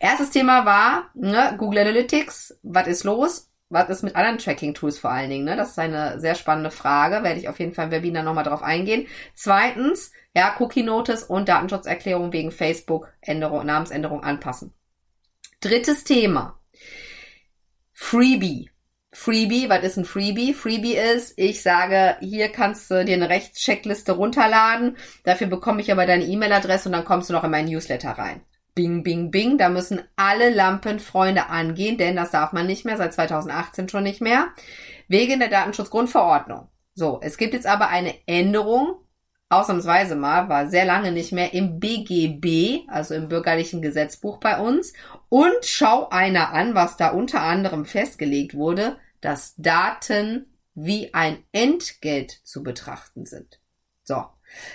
erstes 0.00 0.30
Thema 0.30 0.66
war 0.66 1.10
ne, 1.14 1.54
Google 1.58 1.80
Analytics. 1.80 2.58
Was 2.62 2.88
ist 2.88 3.04
los? 3.04 3.50
Was 3.68 3.88
ist 3.88 4.02
mit 4.02 4.16
anderen 4.16 4.38
Tracking-Tools 4.38 4.98
vor 4.98 5.12
allen 5.12 5.30
Dingen? 5.30 5.44
Ne? 5.44 5.56
Das 5.56 5.70
ist 5.70 5.78
eine 5.78 6.20
sehr 6.20 6.34
spannende 6.34 6.70
Frage. 6.70 7.22
Werde 7.22 7.38
ich 7.40 7.48
auf 7.48 7.58
jeden 7.58 7.72
Fall 7.72 7.86
im 7.86 7.92
Webinar 7.92 8.24
nochmal 8.24 8.44
drauf 8.44 8.62
eingehen. 8.62 9.06
Zweitens, 9.34 10.12
ja, 10.34 10.56
Cookie-Notice 10.58 11.22
und 11.22 11.48
Datenschutzerklärung 11.48 12.32
wegen 12.32 12.50
Facebook, 12.50 13.08
Änderung, 13.20 13.64
Namensänderung 13.64 14.24
anpassen. 14.24 14.74
Drittes 15.60 16.04
Thema. 16.04 16.58
Freebie. 17.92 18.71
Freebie, 19.14 19.68
was 19.68 19.84
ist 19.84 19.98
ein 19.98 20.06
Freebie? 20.06 20.54
Freebie 20.54 20.96
ist, 20.96 21.34
ich 21.36 21.62
sage, 21.62 22.16
hier 22.20 22.48
kannst 22.48 22.90
du 22.90 23.04
dir 23.04 23.14
eine 23.14 23.28
Rechtscheckliste 23.28 24.12
runterladen, 24.12 24.96
dafür 25.24 25.48
bekomme 25.48 25.82
ich 25.82 25.92
aber 25.92 26.06
deine 26.06 26.24
E-Mail-Adresse 26.24 26.88
und 26.88 26.92
dann 26.92 27.04
kommst 27.04 27.28
du 27.28 27.34
noch 27.34 27.44
in 27.44 27.50
mein 27.50 27.66
Newsletter 27.66 28.12
rein. 28.12 28.40
Bing, 28.74 29.02
bing, 29.02 29.30
bing, 29.30 29.58
da 29.58 29.68
müssen 29.68 30.00
alle 30.16 30.48
Lampenfreunde 30.48 31.48
angehen, 31.50 31.98
denn 31.98 32.16
das 32.16 32.30
darf 32.30 32.54
man 32.54 32.66
nicht 32.66 32.86
mehr, 32.86 32.96
seit 32.96 33.12
2018 33.12 33.90
schon 33.90 34.02
nicht 34.02 34.22
mehr, 34.22 34.48
wegen 35.08 35.40
der 35.40 35.50
Datenschutzgrundverordnung. 35.50 36.68
So, 36.94 37.20
es 37.22 37.36
gibt 37.36 37.52
jetzt 37.52 37.66
aber 37.66 37.88
eine 37.88 38.14
Änderung, 38.26 38.96
ausnahmsweise 39.50 40.16
mal, 40.16 40.48
war 40.48 40.68
sehr 40.68 40.86
lange 40.86 41.12
nicht 41.12 41.32
mehr 41.32 41.52
im 41.52 41.78
BGB, 41.78 42.88
also 42.88 43.14
im 43.14 43.28
bürgerlichen 43.28 43.82
Gesetzbuch 43.82 44.38
bei 44.40 44.58
uns. 44.58 44.94
Und 45.28 45.64
schau 45.64 46.08
einer 46.08 46.54
an, 46.54 46.74
was 46.74 46.96
da 46.96 47.08
unter 47.08 47.42
anderem 47.42 47.84
festgelegt 47.84 48.54
wurde, 48.54 48.96
dass 49.22 49.54
Daten 49.56 50.46
wie 50.74 51.14
ein 51.14 51.38
Entgelt 51.52 52.30
zu 52.44 52.62
betrachten 52.62 53.24
sind. 53.24 53.58
So. 54.04 54.24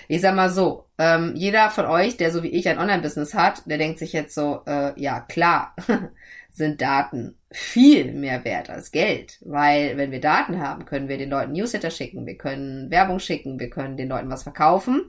Ich 0.08 0.20
sag 0.20 0.34
mal 0.34 0.50
so, 0.50 0.86
ähm, 0.98 1.34
jeder 1.36 1.70
von 1.70 1.86
euch, 1.86 2.16
der 2.16 2.32
so 2.32 2.42
wie 2.42 2.48
ich 2.48 2.68
ein 2.68 2.78
Online-Business 2.78 3.34
hat, 3.34 3.62
der 3.66 3.78
denkt 3.78 4.00
sich 4.00 4.12
jetzt 4.12 4.34
so, 4.34 4.62
äh, 4.66 5.00
ja 5.00 5.20
klar, 5.20 5.76
sind 6.50 6.80
Daten 6.80 7.38
viel 7.52 8.12
mehr 8.12 8.44
wert 8.44 8.70
als 8.70 8.90
Geld. 8.90 9.38
Weil 9.42 9.96
wenn 9.96 10.10
wir 10.10 10.20
Daten 10.20 10.60
haben, 10.60 10.84
können 10.84 11.08
wir 11.08 11.16
den 11.16 11.30
Leuten 11.30 11.52
Newsletter 11.52 11.92
schicken, 11.92 12.26
wir 12.26 12.36
können 12.36 12.90
Werbung 12.90 13.20
schicken, 13.20 13.60
wir 13.60 13.70
können 13.70 13.96
den 13.96 14.08
Leuten 14.08 14.30
was 14.30 14.42
verkaufen. 14.42 15.06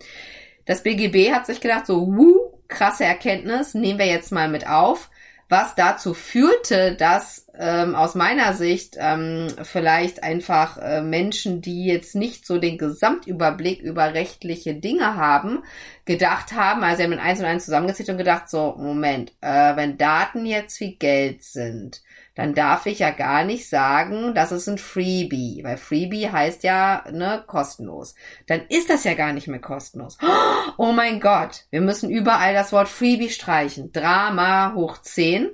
Das 0.66 0.84
BGB 0.84 1.34
hat 1.34 1.48
sich 1.48 1.62
gedacht, 1.62 1.88
so, 1.88 2.16
wuh, 2.16 2.60
krasse 2.68 3.06
Erkenntnis, 3.06 3.74
nehmen 3.74 3.98
wir 3.98 4.06
jetzt 4.06 4.32
mal 4.32 4.50
mit 4.50 4.68
auf 4.68 5.10
was 5.50 5.74
dazu 5.74 6.14
führte, 6.14 6.96
dass 6.96 7.48
ähm, 7.58 7.96
aus 7.96 8.14
meiner 8.14 8.54
Sicht 8.54 8.98
ähm, 9.00 9.48
vielleicht 9.64 10.24
einfach 10.24 10.78
äh, 10.78 11.02
Menschen, 11.02 11.62
die 11.62 11.86
jetzt 11.86 12.16
nicht 12.16 12.46
so 12.46 12.60
den 12.60 12.78
Gesamtüberblick 12.78 13.82
über 13.82 14.14
rechtliche 14.14 14.76
Dinge 14.76 15.16
haben, 15.16 15.64
gedacht 16.06 16.54
haben, 16.54 16.84
also 16.84 16.98
sie 16.98 17.04
haben 17.04 17.14
in 17.14 17.20
eins 17.20 17.40
und 17.40 17.46
eins 17.46 17.66
zusammengezählt 17.66 18.10
und 18.10 18.18
gedacht, 18.20 18.48
so, 18.48 18.76
Moment, 18.78 19.34
äh, 19.42 19.76
wenn 19.76 19.98
Daten 19.98 20.46
jetzt 20.46 20.80
wie 20.80 20.96
Geld 20.96 21.44
sind, 21.44 22.02
dann 22.40 22.54
darf 22.54 22.86
ich 22.86 23.00
ja 23.00 23.12
gar 23.12 23.44
nicht 23.44 23.68
sagen, 23.68 24.34
das 24.34 24.54
ist 24.54 24.70
ein 24.70 24.78
Freebie, 24.78 25.60
weil 25.66 25.76
Freebie 25.76 26.30
heißt 26.30 26.64
ja, 26.64 27.04
ne, 27.12 27.44
kostenlos. 27.46 28.16
Dann 28.48 28.62
ist 28.70 28.90
das 28.90 29.04
ja 29.04 29.14
gar 29.14 29.34
nicht 29.34 29.50
mehr 29.50 29.60
kostenlos. 29.60 30.18
Oh 30.78 30.94
mein 30.94 31.20
Gott, 31.20 31.66
wir 31.72 31.82
müssen 31.82 32.10
überall 32.10 32.54
das 32.54 32.72
Wort 32.72 32.88
Freebie 32.88 33.30
streichen. 33.30 33.92
Drama 33.92 34.74
hoch 34.74 35.00
10. 35.00 35.50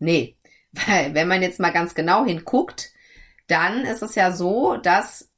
Nee, 0.00 0.36
weil 0.72 1.14
wenn 1.14 1.28
man 1.28 1.40
jetzt 1.40 1.60
mal 1.60 1.70
ganz 1.70 1.94
genau 1.94 2.24
hinguckt, 2.24 2.90
dann 3.46 3.82
ist 3.82 4.02
es 4.02 4.16
ja 4.16 4.32
so, 4.32 4.76
dass 4.76 5.30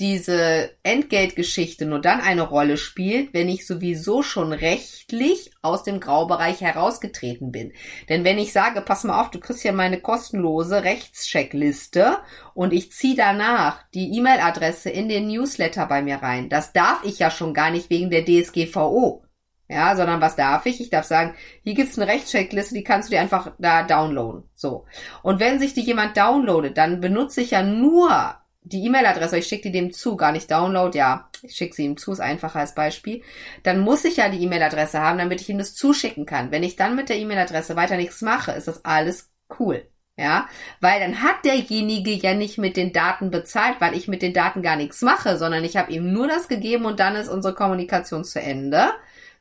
diese 0.00 0.70
Entgeltgeschichte 0.82 1.86
nur 1.86 2.00
dann 2.00 2.20
eine 2.20 2.42
Rolle 2.42 2.76
spielt, 2.76 3.32
wenn 3.32 3.48
ich 3.48 3.64
sowieso 3.64 4.22
schon 4.22 4.52
rechtlich 4.52 5.52
aus 5.62 5.84
dem 5.84 6.00
Graubereich 6.00 6.60
herausgetreten 6.60 7.52
bin. 7.52 7.72
Denn 8.08 8.24
wenn 8.24 8.38
ich 8.38 8.52
sage, 8.52 8.80
pass 8.80 9.04
mal 9.04 9.20
auf, 9.20 9.30
du 9.30 9.38
kriegst 9.38 9.62
ja 9.62 9.70
meine 9.70 10.00
kostenlose 10.00 10.82
Rechtscheckliste 10.82 12.18
und 12.54 12.72
ich 12.72 12.90
ziehe 12.90 13.14
danach 13.14 13.84
die 13.94 14.16
E-Mail-Adresse 14.16 14.90
in 14.90 15.08
den 15.08 15.28
Newsletter 15.28 15.86
bei 15.86 16.02
mir 16.02 16.16
rein, 16.16 16.48
das 16.48 16.72
darf 16.72 17.04
ich 17.04 17.20
ja 17.20 17.30
schon 17.30 17.54
gar 17.54 17.70
nicht 17.70 17.88
wegen 17.88 18.10
der 18.10 18.24
DSGVO. 18.24 19.24
Ja, 19.68 19.96
sondern 19.96 20.20
was 20.20 20.36
darf 20.36 20.66
ich? 20.66 20.80
Ich 20.80 20.90
darf 20.90 21.06
sagen, 21.06 21.34
hier 21.62 21.74
gibt's 21.74 21.98
eine 21.98 22.10
Rechtscheckliste, 22.10 22.74
die 22.74 22.84
kannst 22.84 23.08
du 23.08 23.14
dir 23.14 23.20
einfach 23.20 23.52
da 23.58 23.82
downloaden. 23.82 24.44
So. 24.54 24.84
Und 25.22 25.40
wenn 25.40 25.58
sich 25.58 25.72
die 25.72 25.80
jemand 25.80 26.16
downloadet, 26.16 26.76
dann 26.76 27.00
benutze 27.00 27.40
ich 27.40 27.52
ja 27.52 27.62
nur 27.62 28.36
die 28.64 28.84
E-Mail-Adresse, 28.86 29.38
ich 29.38 29.46
schicke 29.46 29.70
die 29.70 29.72
dem 29.72 29.92
zu, 29.92 30.16
gar 30.16 30.32
nicht 30.32 30.50
Download, 30.50 30.96
ja, 30.96 31.28
ich 31.42 31.54
schicke 31.54 31.74
sie 31.74 31.84
ihm 31.84 31.96
zu, 31.96 32.12
ist 32.12 32.20
einfacher 32.20 32.60
als 32.60 32.74
Beispiel, 32.74 33.22
dann 33.62 33.80
muss 33.80 34.04
ich 34.04 34.16
ja 34.16 34.30
die 34.30 34.42
E-Mail-Adresse 34.42 35.00
haben, 35.00 35.18
damit 35.18 35.40
ich 35.42 35.50
ihm 35.50 35.58
das 35.58 35.74
zuschicken 35.74 36.24
kann. 36.24 36.50
Wenn 36.50 36.62
ich 36.62 36.76
dann 36.76 36.96
mit 36.96 37.10
der 37.10 37.18
E-Mail-Adresse 37.18 37.76
weiter 37.76 37.96
nichts 37.96 38.22
mache, 38.22 38.52
ist 38.52 38.66
das 38.66 38.84
alles 38.84 39.30
cool. 39.58 39.86
Ja, 40.16 40.48
weil 40.80 41.00
dann 41.00 41.22
hat 41.22 41.44
derjenige 41.44 42.12
ja 42.12 42.34
nicht 42.34 42.56
mit 42.56 42.76
den 42.76 42.92
Daten 42.92 43.32
bezahlt, 43.32 43.80
weil 43.80 43.94
ich 43.94 44.06
mit 44.06 44.22
den 44.22 44.32
Daten 44.32 44.62
gar 44.62 44.76
nichts 44.76 45.02
mache, 45.02 45.36
sondern 45.38 45.64
ich 45.64 45.76
habe 45.76 45.90
ihm 45.90 46.12
nur 46.12 46.28
das 46.28 46.46
gegeben 46.46 46.84
und 46.86 47.00
dann 47.00 47.16
ist 47.16 47.28
unsere 47.28 47.52
Kommunikation 47.52 48.24
zu 48.24 48.40
Ende. 48.40 48.92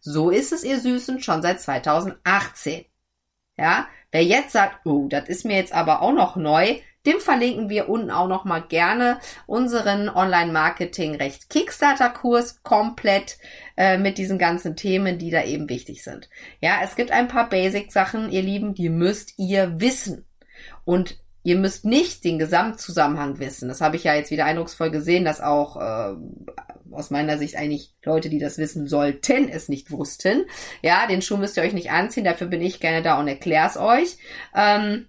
So 0.01 0.31
ist 0.31 0.51
es, 0.51 0.63
ihr 0.63 0.79
Süßen, 0.79 1.21
schon 1.21 1.43
seit 1.43 1.61
2018. 1.61 2.85
Ja, 3.55 3.87
wer 4.11 4.23
jetzt 4.23 4.51
sagt, 4.51 4.85
oh, 4.85 5.07
das 5.07 5.29
ist 5.29 5.45
mir 5.45 5.57
jetzt 5.57 5.73
aber 5.73 6.01
auch 6.01 6.11
noch 6.11 6.35
neu, 6.35 6.79
dem 7.05 7.19
verlinken 7.19 7.69
wir 7.69 7.89
unten 7.89 8.11
auch 8.11 8.27
noch 8.27 8.45
mal 8.45 8.61
gerne 8.61 9.19
unseren 9.45 10.09
Online-Marketing-Recht 10.09 11.49
Kickstarter-Kurs 11.49 12.63
komplett 12.63 13.37
äh, 13.75 13.97
mit 13.97 14.17
diesen 14.17 14.37
ganzen 14.37 14.75
Themen, 14.75 15.17
die 15.17 15.29
da 15.31 15.43
eben 15.43 15.69
wichtig 15.69 16.03
sind. 16.03 16.29
Ja, 16.61 16.79
es 16.83 16.95
gibt 16.95 17.11
ein 17.11 17.27
paar 17.27 17.49
Basic-Sachen, 17.49 18.31
ihr 18.31 18.41
Lieben, 18.41 18.73
die 18.73 18.89
müsst 18.89 19.37
ihr 19.37 19.79
wissen. 19.79 20.25
Und 20.85 21.17
ihr 21.43 21.57
müsst 21.57 21.85
nicht 21.85 22.23
den 22.23 22.39
Gesamtzusammenhang 22.39 23.39
wissen. 23.39 23.67
Das 23.67 23.81
habe 23.81 23.97
ich 23.97 24.05
ja 24.05 24.15
jetzt 24.15 24.31
wieder 24.31 24.45
eindrucksvoll 24.45 24.91
gesehen, 24.91 25.25
dass 25.25 25.41
auch 25.41 25.75
äh, 25.75 26.15
aus 26.91 27.09
meiner 27.09 27.37
Sicht 27.37 27.57
eigentlich 27.57 27.93
Leute, 28.03 28.29
die 28.29 28.39
das 28.39 28.57
wissen 28.57 28.87
sollten, 28.87 29.49
es 29.49 29.67
nicht 29.67 29.91
wussten. 29.91 30.45
Ja, 30.81 31.05
den 31.07 31.21
Schuh 31.21 31.37
müsst 31.37 31.57
ihr 31.57 31.63
euch 31.63 31.73
nicht 31.73 31.91
anziehen, 31.91 32.23
dafür 32.23 32.47
bin 32.47 32.61
ich 32.61 32.79
gerne 32.79 33.01
da 33.01 33.19
und 33.19 33.27
erklär's 33.27 33.77
euch. 33.77 34.17
Ähm, 34.55 35.07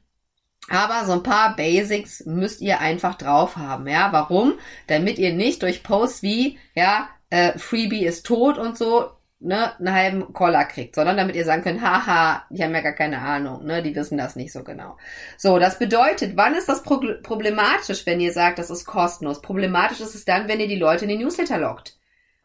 aber 0.68 1.04
so 1.04 1.12
ein 1.12 1.22
paar 1.22 1.56
Basics 1.56 2.24
müsst 2.26 2.60
ihr 2.60 2.80
einfach 2.80 3.16
drauf 3.16 3.56
haben, 3.56 3.86
ja. 3.86 4.12
Warum? 4.12 4.54
Damit 4.86 5.18
ihr 5.18 5.32
nicht 5.32 5.62
durch 5.62 5.82
Posts 5.82 6.22
wie, 6.22 6.58
ja, 6.74 7.08
äh, 7.30 7.58
Freebie 7.58 8.06
ist 8.06 8.24
tot 8.26 8.58
und 8.58 8.78
so, 8.78 9.10
ne, 9.40 9.78
einen 9.78 9.92
halben 9.92 10.32
Koller 10.32 10.64
kriegt, 10.64 10.94
sondern 10.94 11.16
damit 11.16 11.36
ihr 11.36 11.44
sagen 11.44 11.62
könnt, 11.62 11.82
haha, 11.82 12.44
die 12.50 12.62
haben 12.62 12.74
ja 12.74 12.80
gar 12.80 12.92
keine 12.92 13.20
Ahnung, 13.20 13.64
ne, 13.64 13.82
die 13.82 13.94
wissen 13.94 14.18
das 14.18 14.36
nicht 14.36 14.52
so 14.52 14.64
genau. 14.64 14.96
So, 15.36 15.58
das 15.58 15.78
bedeutet, 15.78 16.36
wann 16.36 16.54
ist 16.54 16.68
das 16.68 16.82
pro 16.82 17.00
problematisch, 17.22 18.06
wenn 18.06 18.20
ihr 18.20 18.32
sagt, 18.32 18.58
das 18.58 18.70
ist 18.70 18.86
kostenlos? 18.86 19.42
Problematisch 19.42 20.00
ist 20.00 20.14
es 20.14 20.24
dann, 20.24 20.48
wenn 20.48 20.60
ihr 20.60 20.68
die 20.68 20.76
Leute 20.76 21.04
in 21.04 21.10
den 21.10 21.20
Newsletter 21.20 21.58
lockt. 21.58 21.98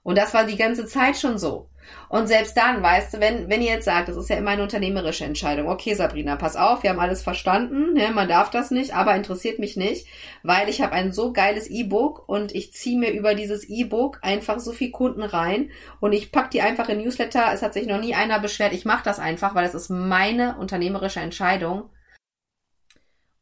Und 0.04 0.18
das 0.18 0.34
war 0.34 0.46
die 0.46 0.58
ganze 0.58 0.86
Zeit 0.86 1.18
schon 1.18 1.38
so. 1.38 1.70
Und 2.10 2.28
selbst 2.28 2.58
dann, 2.58 2.82
weißt 2.82 3.14
du, 3.14 3.20
wenn, 3.20 3.50
wenn 3.50 3.62
ihr 3.62 3.72
jetzt 3.72 3.86
sagt, 3.86 4.10
das 4.10 4.18
ist 4.18 4.30
ja 4.30 4.38
immer 4.38 4.52
eine 4.52 4.64
unternehmerische 4.64 5.26
Entscheidung. 5.26 5.68
Okay, 5.68 5.94
Sabrina, 5.94 6.36
pass 6.38 6.56
auf, 6.56 6.82
wir 6.82 6.90
haben 6.90 7.00
alles 7.00 7.22
verstanden, 7.22 7.94
ne, 7.94 8.12
man 8.12 8.28
darf 8.28 8.50
das 8.50 8.72
nicht, 8.72 8.96
aber 8.96 9.16
interessiert 9.16 9.60
mich 9.60 9.78
nicht, 9.78 10.08
weil 10.42 10.70
ich 10.70 10.82
habe 10.82 10.94
ein 10.94 11.12
so 11.12 11.34
geiles 11.34 11.70
E-Book 11.70 12.28
und 12.28 12.56
ich 12.56 12.74
ziehe 12.74 12.98
mir 12.98 13.12
über 13.12 13.36
dieses 13.36 13.70
E-Book 13.70 14.20
einfach 14.24 14.60
so 14.60 14.72
viel 14.72 14.90
Kunden 14.90 15.22
rein 15.22 15.70
und 16.00 16.14
ich 16.14 16.32
pack 16.32 16.50
die 16.50 16.62
einfach 16.62 16.90
in 16.90 17.02
Newsletter. 17.02 17.52
Es 17.54 17.62
hat 17.62 17.74
sich 17.74 17.86
noch 17.86 18.02
nie 18.02 18.16
einer 18.16 18.40
beschwert. 18.40 18.74
Ich 18.74 18.86
mache 18.86 19.04
das 19.04 19.20
einfach, 19.20 19.54
weil 19.54 19.66
es 19.66 19.76
ist 19.76 19.90
meine 19.90 20.58
unternehmerische 20.58 21.20
Entscheidung. 21.20 21.90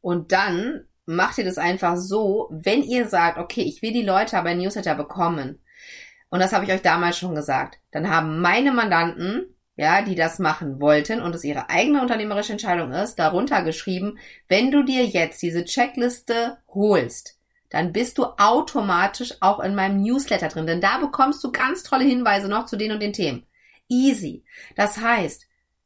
Und 0.02 0.32
dann 0.32 0.88
macht 1.06 1.38
ihr 1.38 1.46
das 1.46 1.58
einfach 1.58 1.96
so, 1.96 2.50
wenn 2.52 2.84
ihr 2.84 3.08
sagt, 3.08 3.38
okay, 3.38 3.62
ich 3.62 3.82
will 3.82 3.94
die 3.94 4.04
Leute 4.04 4.38
aber 4.38 4.52
in 4.52 4.60
Newsletter 4.60 4.94
bekommen, 4.94 5.60
und 6.30 6.40
das 6.40 6.54
habe 6.54 6.66
ich 6.66 6.72
euch 6.72 6.82
damals 6.82 7.18
schon 7.18 7.36
gesagt. 7.36 7.80
Dann 7.92 8.10
haben 8.10 8.42
meine 8.42 8.72
Mandanten, 8.72 9.56
ja, 9.76 10.02
die 10.02 10.16
das 10.16 10.40
machen 10.40 10.82
wollten 10.82 11.22
und 11.22 11.36
es 11.36 11.44
ihre 11.44 11.70
eigene 11.70 12.02
unternehmerische 12.02 12.52
Entscheidung 12.52 12.92
ist, 12.92 13.16
darunter 13.16 13.62
geschrieben, 13.62 14.18
wenn 14.48 14.72
du 14.72 14.84
dir 14.84 15.06
jetzt 15.06 15.42
diese 15.42 15.66
Checkliste 15.66 16.58
holst, 16.68 17.38
dann 17.70 17.94
bist 17.94 18.18
du 18.18 18.26
automatisch 18.38 19.36
auch 19.42 19.60
in 19.60 19.76
meinem 19.76 20.02
Newsletter 20.02 20.48
drin, 20.48 20.68
denn 20.68 20.82
da 20.82 20.98
bekommst 20.98 21.44
du 21.44 21.52
ganz 21.52 21.84
tolle 21.84 22.06
Hinweise 22.06 22.48
noch 22.48 22.66
zu 22.66 22.76
den 22.76 22.92
und 22.92 23.02
den 23.02 23.14
Themen. 23.14 23.46
Easy. 23.88 24.44
Das 24.76 24.98
heißt, 24.98 25.46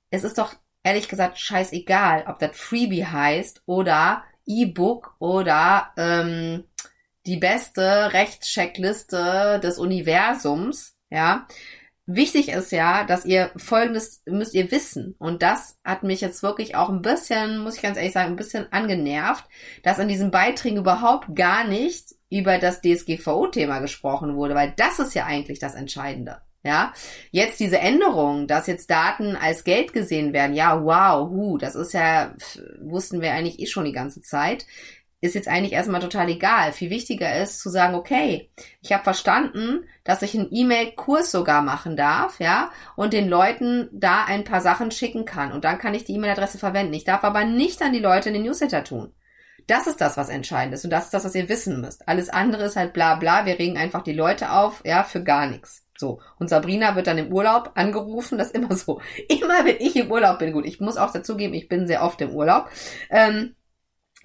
es 0.09 0.23
ist 0.23 0.37
doch 0.37 0.53
ehrlich 0.83 1.07
gesagt 1.07 1.37
scheißegal, 1.39 2.25
ob 2.27 2.39
das 2.39 2.57
Freebie 2.57 3.05
heißt 3.05 3.63
oder 3.65 4.23
E-Book 4.45 5.15
oder 5.19 5.91
ähm, 5.97 6.63
die 7.25 7.37
beste 7.37 8.13
Rechtscheckliste 8.13 9.59
des 9.61 9.77
Universums, 9.77 10.95
ja. 11.09 11.47
wichtig 12.05 12.49
ist 12.49 12.71
ja, 12.71 13.03
dass 13.03 13.25
ihr 13.25 13.51
folgendes 13.55 14.21
müsst 14.25 14.53
ihr 14.53 14.71
wissen. 14.71 15.15
Und 15.19 15.43
das 15.43 15.79
hat 15.83 16.03
mich 16.03 16.21
jetzt 16.21 16.43
wirklich 16.43 16.75
auch 16.75 16.89
ein 16.89 17.01
bisschen, 17.01 17.59
muss 17.59 17.75
ich 17.75 17.81
ganz 17.81 17.97
ehrlich 17.97 18.13
sagen, 18.13 18.31
ein 18.31 18.37
bisschen 18.37 18.71
angenervt, 18.71 19.45
dass 19.83 19.99
in 19.99 20.07
diesen 20.07 20.31
Beiträgen 20.31 20.77
überhaupt 20.77 21.35
gar 21.35 21.63
nicht 21.65 22.15
über 22.29 22.57
das 22.57 22.81
DSGVO-Thema 22.81 23.79
gesprochen 23.79 24.35
wurde, 24.35 24.55
weil 24.55 24.73
das 24.77 24.99
ist 24.99 25.13
ja 25.13 25.25
eigentlich 25.25 25.59
das 25.59 25.75
Entscheidende. 25.75 26.41
Ja, 26.63 26.93
jetzt 27.31 27.59
diese 27.59 27.79
Änderung, 27.79 28.45
dass 28.45 28.67
jetzt 28.67 28.91
Daten 28.91 29.35
als 29.35 29.63
Geld 29.63 29.93
gesehen 29.93 30.31
werden, 30.31 30.55
ja, 30.55 30.83
wow, 30.83 31.27
hu, 31.27 31.57
das 31.57 31.73
ist 31.73 31.93
ja, 31.93 32.35
wussten 32.79 33.19
wir 33.19 33.31
eigentlich 33.31 33.59
eh 33.59 33.65
schon 33.65 33.85
die 33.85 33.91
ganze 33.91 34.21
Zeit 34.21 34.67
ist 35.21 35.35
jetzt 35.35 35.47
eigentlich 35.47 35.73
erstmal 35.73 36.01
total 36.01 36.29
egal. 36.29 36.73
Viel 36.73 36.89
wichtiger 36.89 37.39
ist 37.41 37.59
zu 37.59 37.69
sagen, 37.69 37.93
okay, 37.93 38.49
ich 38.81 38.91
habe 38.91 39.03
verstanden, 39.03 39.85
dass 40.03 40.23
ich 40.23 40.35
einen 40.35 40.49
E-Mail-Kurs 40.51 41.31
sogar 41.31 41.61
machen 41.61 41.95
darf, 41.95 42.39
ja, 42.39 42.71
und 42.95 43.13
den 43.13 43.29
Leuten 43.29 43.87
da 43.93 44.25
ein 44.25 44.43
paar 44.43 44.61
Sachen 44.61 44.89
schicken 44.89 45.25
kann. 45.25 45.51
Und 45.51 45.63
dann 45.63 45.77
kann 45.77 45.93
ich 45.93 46.05
die 46.05 46.15
E-Mail-Adresse 46.15 46.57
verwenden. 46.57 46.95
Ich 46.95 47.03
darf 47.03 47.23
aber 47.23 47.43
nicht 47.43 47.81
an 47.83 47.93
die 47.93 47.99
Leute 47.99 48.29
in 48.29 48.33
den 48.33 48.43
Newsletter 48.43 48.83
tun. 48.83 49.13
Das 49.67 49.85
ist 49.85 50.01
das, 50.01 50.17
was 50.17 50.29
entscheidend 50.29 50.73
ist. 50.73 50.83
Und 50.83 50.89
das 50.89 51.05
ist 51.05 51.13
das, 51.13 51.23
was 51.23 51.35
ihr 51.35 51.47
wissen 51.47 51.81
müsst. 51.81 52.07
Alles 52.07 52.29
andere 52.29 52.63
ist 52.63 52.75
halt 52.75 52.93
bla 52.93 53.15
bla. 53.15 53.45
Wir 53.45 53.59
regen 53.59 53.77
einfach 53.77 54.01
die 54.01 54.13
Leute 54.13 54.51
auf, 54.51 54.81
ja, 54.85 55.03
für 55.03 55.23
gar 55.23 55.45
nichts. 55.45 55.85
So. 55.95 56.19
Und 56.39 56.49
Sabrina 56.49 56.95
wird 56.95 57.05
dann 57.05 57.19
im 57.19 57.31
Urlaub 57.31 57.73
angerufen. 57.75 58.39
Das 58.39 58.47
ist 58.47 58.55
immer 58.55 58.75
so. 58.75 59.01
Immer 59.29 59.65
wenn 59.65 59.77
ich 59.79 59.95
im 59.95 60.11
Urlaub 60.11 60.39
bin, 60.39 60.51
gut, 60.51 60.65
ich 60.65 60.79
muss 60.79 60.97
auch 60.97 61.13
dazugeben, 61.13 61.53
ich 61.53 61.69
bin 61.69 61.85
sehr 61.85 62.03
oft 62.03 62.19
im 62.21 62.31
Urlaub. 62.31 62.69
Ähm, 63.11 63.55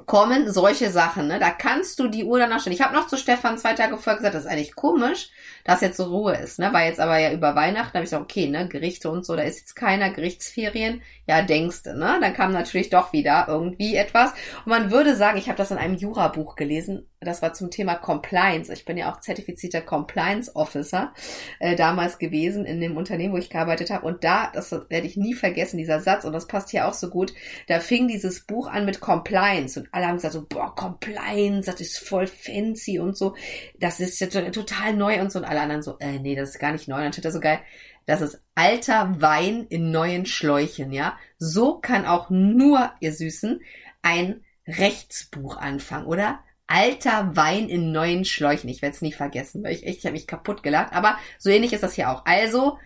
kommen 0.05 0.53
solche 0.53 0.91
Sachen. 0.91 1.29
Ne? 1.29 1.39
Da 1.39 1.51
kannst 1.51 1.99
du 1.99 2.09
die 2.09 2.25
Uhr 2.25 2.39
danach 2.39 2.61
stellen. 2.61 2.77
Ich 2.77 2.83
habe 2.83 2.95
noch 2.95 3.07
zu 3.07 3.17
Stefan 3.17 3.57
zwei 3.57 3.73
Tage 3.73 3.97
vorher 3.97 4.17
gesagt, 4.17 4.35
das 4.35 4.45
ist 4.45 4.51
eigentlich 4.51 4.75
komisch, 4.75 5.31
dass 5.65 5.81
jetzt 5.81 5.97
so 5.97 6.05
Ruhe 6.05 6.37
ist. 6.37 6.59
Ne? 6.59 6.73
War 6.73 6.85
jetzt 6.85 7.01
aber 7.01 7.19
ja 7.19 7.33
über 7.33 7.55
Weihnachten, 7.55 7.95
habe 7.95 8.05
ich 8.05 8.11
gesagt, 8.11 8.23
okay, 8.23 8.49
ne, 8.49 8.69
Gerichte 8.69 9.11
und 9.11 9.25
so, 9.25 9.35
da 9.35 9.43
ist 9.43 9.61
jetzt 9.61 9.75
keiner, 9.75 10.11
Gerichtsferien. 10.11 11.03
Ja, 11.27 11.43
denkste, 11.43 11.97
ne? 11.97 12.19
Dann 12.21 12.35
kam 12.35 12.53
natürlich 12.53 12.91
doch 12.91 13.13
wieder 13.13 13.47
irgendwie 13.49 13.97
etwas. 13.97 14.33
Und 14.65 14.67
man 14.67 14.91
würde 14.91 15.17
sagen, 15.17 15.39
ich 15.39 15.49
habe 15.49 15.59
das 15.59 15.71
in 15.71 15.79
einem 15.79 15.97
Jurabuch 15.97 16.55
gelesen, 16.55 17.09
das 17.21 17.41
war 17.41 17.55
zum 17.55 17.71
Thema 17.71 17.95
Compliance. 17.95 18.73
Ich 18.73 18.85
bin 18.85 18.97
ja 18.97 19.13
auch 19.13 19.21
zertifizierter 19.21 19.81
Compliance 19.81 20.55
Officer 20.55 21.15
äh, 21.61 21.75
damals 21.75 22.19
gewesen 22.19 22.67
in 22.67 22.81
dem 22.81 22.97
Unternehmen, 22.97 23.33
wo 23.33 23.39
ich 23.39 23.51
gearbeitet 23.51 23.91
habe. 23.91 24.07
Und 24.07 24.23
da, 24.23 24.51
das 24.53 24.71
werde 24.73 25.07
ich 25.07 25.17
nie 25.17 25.35
vergessen, 25.35 25.79
dieser 25.79 26.01
Satz, 26.01 26.25
und 26.25 26.33
das 26.33 26.47
passt 26.47 26.71
hier 26.71 26.87
auch 26.87 26.93
so 26.93 27.09
gut, 27.09 27.33
da 27.69 27.81
fing 27.81 28.07
dieses 28.07 28.41
Buch 28.45 28.69
an 28.69 28.85
mit 28.85 29.01
Compliance. 29.01 29.81
Und 29.81 29.89
alle 29.93 30.07
haben 30.07 30.17
gesagt 30.17 30.35
so, 30.35 30.47
boah, 30.47 30.75
Compliance, 30.75 31.71
das 31.71 31.81
ist 31.81 31.99
voll 31.99 32.27
fancy 32.27 32.99
und 32.99 33.17
so. 33.17 33.35
Das 33.79 33.99
ist 34.01 34.21
ja 34.21 34.27
total 34.27 34.95
neu 34.95 35.21
und 35.21 35.33
so. 35.33 35.39
Und 35.39 35.47
alle 35.47 35.61
anderen 35.61 35.83
so, 35.83 35.99
äh, 35.99 36.19
nee, 36.19 36.35
das 36.35 36.51
ist 36.51 36.59
gar 36.59 36.73
nicht 36.73 36.87
neu. 36.87 36.97
Und 36.97 37.05
dann 37.05 37.13
steht 37.13 37.25
da 37.25 37.31
so 37.31 37.41
geil, 37.41 37.61
das 38.05 38.21
ist 38.21 38.41
alter 38.55 39.21
Wein 39.21 39.67
in 39.69 39.91
neuen 39.91 40.27
Schläuchen, 40.27 40.93
ja. 40.93 41.19
So 41.39 41.79
kann 41.79 42.07
auch 42.07 42.31
nur, 42.31 42.93
ihr 43.01 43.13
Süßen, 43.13 43.61
ein 44.03 44.45
Rechtsbuch 44.67 45.57
anfangen, 45.57 46.07
oder? 46.07 46.41
Alter 46.67 47.37
Wein 47.37 47.69
in 47.69 47.93
neuen 47.93 48.25
Schläuchen. 48.25 48.69
Ich 48.69 48.83
werde 48.83 48.95
es 48.95 49.03
nie 49.03 49.13
vergessen, 49.13 49.63
weil 49.63 49.73
ich 49.73 49.87
echt, 49.87 49.99
ich 49.99 50.05
habe 50.05 50.15
mich 50.15 50.27
kaputt 50.27 50.63
gelacht. 50.63 50.93
Aber 50.93 51.19
so 51.39 51.51
ähnlich 51.51 51.73
ist 51.73 51.83
das 51.83 51.95
hier 51.95 52.11
auch. 52.11 52.25
Also 52.27 52.79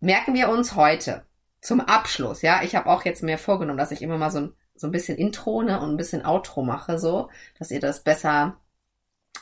merken 0.00 0.34
wir 0.34 0.48
uns 0.48 0.76
heute 0.76 1.26
zum 1.60 1.80
Abschluss. 1.80 2.42
Ja, 2.42 2.62
ich 2.62 2.76
habe 2.76 2.88
auch 2.88 3.04
jetzt 3.04 3.22
mir 3.22 3.38
vorgenommen, 3.38 3.78
dass 3.78 3.90
ich 3.90 4.02
immer 4.02 4.18
mal 4.18 4.30
so 4.30 4.38
ein, 4.40 4.54
so 4.74 4.86
ein 4.86 4.92
bisschen 4.92 5.18
Intro 5.18 5.62
ne, 5.62 5.80
und 5.80 5.90
ein 5.90 5.96
bisschen 5.96 6.24
Outro 6.24 6.62
mache, 6.62 6.98
so, 6.98 7.30
dass 7.58 7.70
ihr 7.70 7.80
das 7.80 8.04
besser 8.04 8.60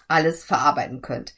alles 0.09 0.45
verarbeiten 0.45 1.03
könnt. 1.03 1.35